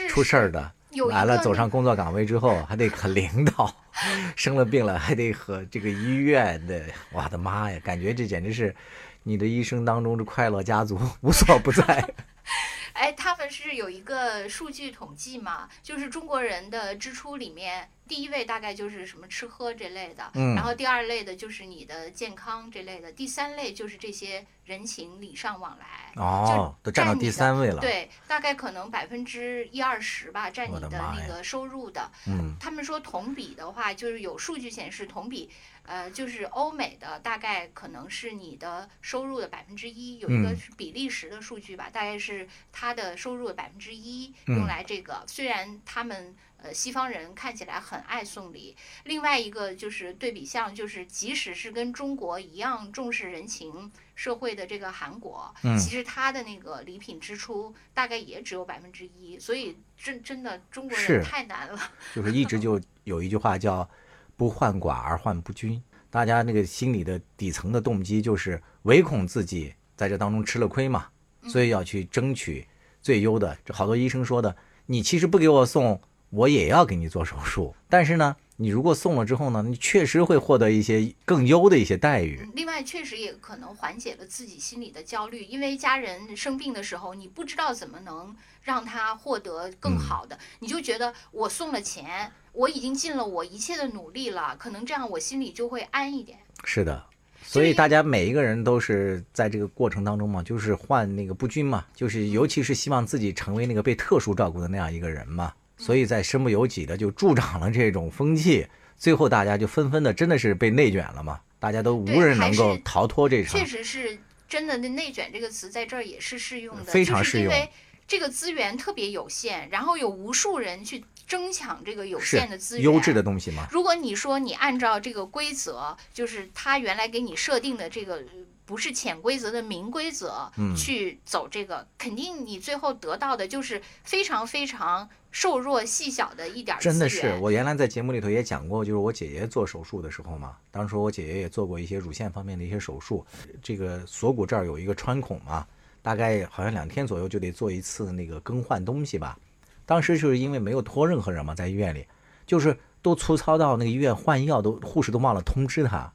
[0.08, 0.72] 出事儿的，
[1.10, 3.74] 完了走上工作岗位之后， 还得和领导，
[4.36, 6.82] 生了病了还得和这个医院的，
[7.12, 8.76] 我的妈呀，感觉这简直是
[9.24, 12.08] 你的一生当中的快乐家族无所不在。
[12.94, 26.12] 哎，他们是有一个数据统计嘛，就是中国人的支出里面，第一位大概就是什么吃喝这类的，嗯然后第二类的就是你的健康这类的，第三类就是这些人情礼尚往来。
[26.16, 32.12] 哦，都占到第三位了。，对，大概可能百分之一二十吧，占你的那个收入的。
[32.28, 35.50] 嗯，他们说同比的话，就是有数据显示同比，
[35.84, 45.24] 呃，就是欧美的大概可能是你的收入的百分之一，有一个嗯是比利时的数据吧，大概是他的收入的百分之一嗯用来这个。
[45.28, 48.76] 虽然他们呃西方人看起来很爱送礼，
[49.06, 53.92] 另外一个就是对比项，就是即使是跟中国一样重视人情。
[54.14, 61.92] 社会的这个韩国，嗯其实它的那个礼品支出大概也只有百分之一，所以真真的中国人太难了。
[62.14, 63.90] 就是一直就有一句话叫
[64.42, 65.80] “不患寡而患不均”，
[66.10, 71.06] 大家那个心里的底层的动机就是唯恐自己在这当中吃了亏嘛，
[71.44, 72.68] 所以要去争取
[73.04, 73.56] 最优的。
[73.64, 74.56] 这好多医生说的，
[74.88, 82.48] 你其实不给我送，我也要给你做手术，但是呢，你如果送了之后呢，你确实会获得一些更优的一些待遇。
[82.54, 96.38] 另外，确实也可能缓解了自己心里的焦虑，因为家人生病的时候，你不知道怎么能让他获得更好的，你就觉得我送了钱，我已经尽了我一切的努力了，可能这样我心里就会安一点。
[96.64, 97.04] 是的，
[97.42, 105.52] 所以大家每一个人都是在这个过程当中嘛，就是患那个不均嘛，就是尤其是希望自己成为那个被特殊照顾的那样一个人嘛，
[105.82, 108.68] 所以在身不由己的就助长了这种风气，
[108.98, 113.66] 最后大家就纷纷的真的是被内卷了嘛，大家都无人能够逃脱这场确。
[113.66, 117.72] 实是真的，那内卷这个词在这儿也是适用的，非常适用就是因为
[118.08, 128.24] 这个资源特别有限，然后有无数人去争抢这个有限的资源，优质的东西嘛，如果你说你按照这个规则，就是他原来给你设定的这个呃
[128.72, 136.78] 不是潜规则的明规则，嗯去走这个，肯定你最后得到的就是非常非常瘦弱细小的一点。
[136.80, 143.26] 真的是，我原来在节目里头也讲过，就是我姐姐做手术的时候嘛，当时我姐姐也做过一些乳腺方面的一些手术，
[143.62, 145.68] 这个锁骨这儿有一个穿孔嘛，
[146.02, 149.38] 大概好像两天左右就得做一次那个更换东西吧。
[149.86, 152.08] 当时就是因为没有托任何人嘛，在医院里，
[152.48, 156.14] 就是都粗糙到那个医院换药都护士都忘了通知他，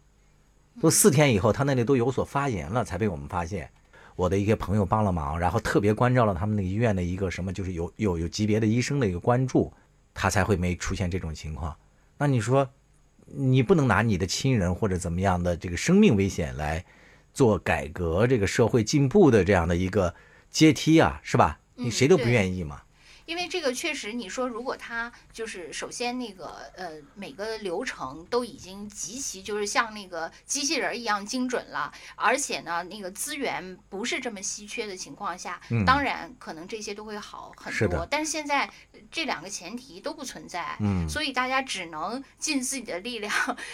[0.81, 3.71] 都四天以后他那里都有所发炎了，才被我们发现。
[4.15, 9.71] 我的一些朋友帮了忙，然后特别关照了他们那个医院的一个什么，就是有有有级别的医生的一个关注，
[10.15, 11.77] 他才会没出现这种情况。
[12.17, 12.67] 那你说，
[13.27, 16.83] 你不能拿你的亲人或者怎么样的这个生命危险来
[17.35, 20.15] 做改革这个社会进步的这样的一个
[20.51, 21.61] 阶梯啊，是吧？
[21.75, 22.81] 你嗯谁都不愿意嘛。
[23.27, 38.07] 因为这个确实，你说如果他就是首先那个呃每个流程都已经极其就是像那个机器人儿一样精准了，而且呢那个资源不是这么稀缺的情况下，嗯当然可能这些都会好很多。
[38.09, 43.33] 但是现在呃这两个前提都不存在，嗯所以大家只能尽自己的力量，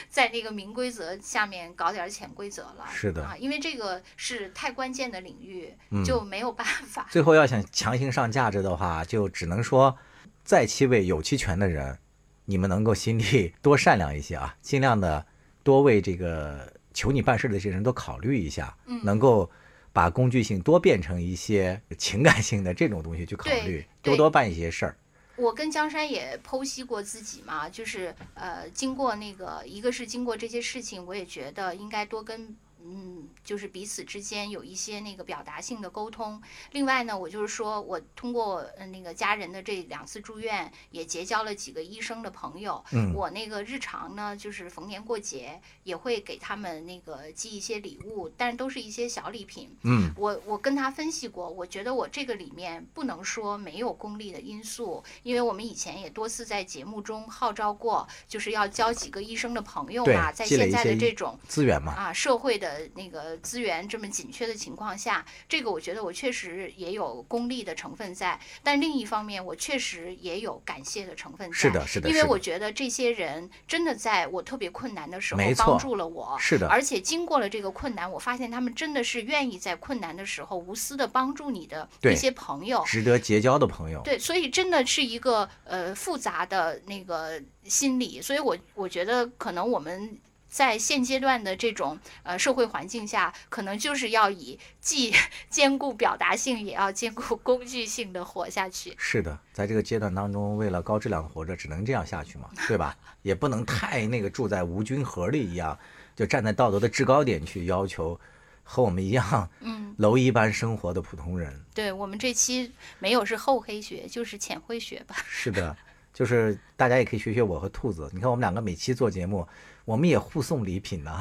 [0.08, 2.86] 在那个明规则下面搞点儿潜规则了。
[2.92, 7.06] 是的啊，因为这个是太关键的领域，嗯就没有办法。
[7.10, 9.96] 最后要想强行上价值的话，就只能说，
[10.44, 11.98] 在其位有其权的人，
[12.44, 15.26] 你们能够心地 多善良一些啊，尽量的
[15.62, 19.50] 多为这个求你办事的这些人多考虑一下，嗯能够
[19.92, 24.96] 把工具性多变成一些情感性的这种东西去考虑，多多办一些事儿。
[25.42, 36.40] 我跟江山也剖析过自己嘛，就是呃，经过那个，一个是经过这些事情，我也觉得应该多跟嗯，就是彼此之间有一些那个表达性的沟通。
[36.72, 42.84] 另外呢，我就是说我通过呃那个家人的这两次住院，也结交了几个医生的朋友。
[42.92, 49.76] 嗯我那个日常呢，就是逢年过节也会给他们那个寄一些礼物，但是都是一些小礼品。
[49.82, 71.54] 嗯我我跟他分析过，我觉得我这个里面不能说没有功利的因素，因为我们以前也多次在节目中号召过，就是要交几个医生的朋友对嘛，在现在的这种资源嘛，啊社会的那个资源这么紧缺的情况下，这个我觉得我确实也有功利的成分在，但另一方面我确实也有感谢的成分在。
[71.54, 82.82] 是的是的因为我觉得这些人真的在我特别困难的时候帮助了我，是的而且经过了这个困难，我发现他们真的是愿意在困难的时候无私的帮助你的对一些朋友。
[82.86, 84.00] 值得结交的朋友。
[84.02, 90.18] 对，所以真的是一个呃复杂的那个心理，所以我我觉得可能我们
[90.52, 95.10] 在现阶段的这种呃社会环境下，可能就是要以既
[95.48, 98.94] 兼顾表达性，也要兼顾工具性的活下去。
[98.98, 102.94] 是的，在这个阶段当中，为了高质量的活着，只能这样下去嘛，对吧？
[103.22, 105.78] 也不能太那个住在无菌盒里一样，
[106.14, 108.20] 就站在道德的制高点去要求
[108.62, 111.64] 和我们一样嗯， 蝼蚁般生活的普通人。
[111.72, 115.16] 对我们这期没有是厚黑学，就是浅灰学吧。
[115.26, 115.74] 是的，
[116.12, 118.10] 就是大家也可以学学我和兔子。
[118.12, 119.48] 你看我们两个每期做节目，
[119.84, 121.12] 我们也互送礼品呢，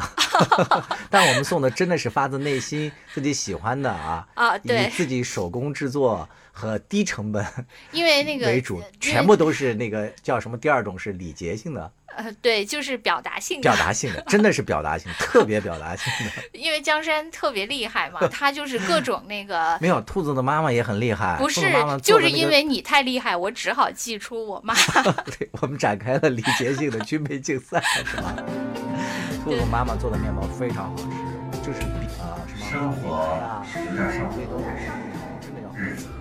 [1.09, 4.85] 但我们送的真的是发自内心、自己喜欢的啊，啊，对。
[4.85, 7.45] 以，自己手工制作和低成本
[7.91, 10.57] 因为那个为主呃，全部都是那个叫什么？
[10.57, 16.31] 第二种是礼节性的、呃，对，就是表达性的表达性的，真的是表达性，特别表达性的。
[16.59, 19.77] 因为江山特别厉害嘛，他就是各种那个。
[19.81, 24.75] 没有，兔子的妈妈也很厉害，不是兔子妈妈，做就是因为你太厉害，我只好寄出我妈。
[25.37, 28.35] 对我们展开了礼节性的军备竞赛，是吧？
[29.43, 31.03] 兔子妈妈做的面包非常好吃，
[31.65, 34.59] 就是比啊什么生活啊，是有点上这都
[35.41, 36.20] 真的要。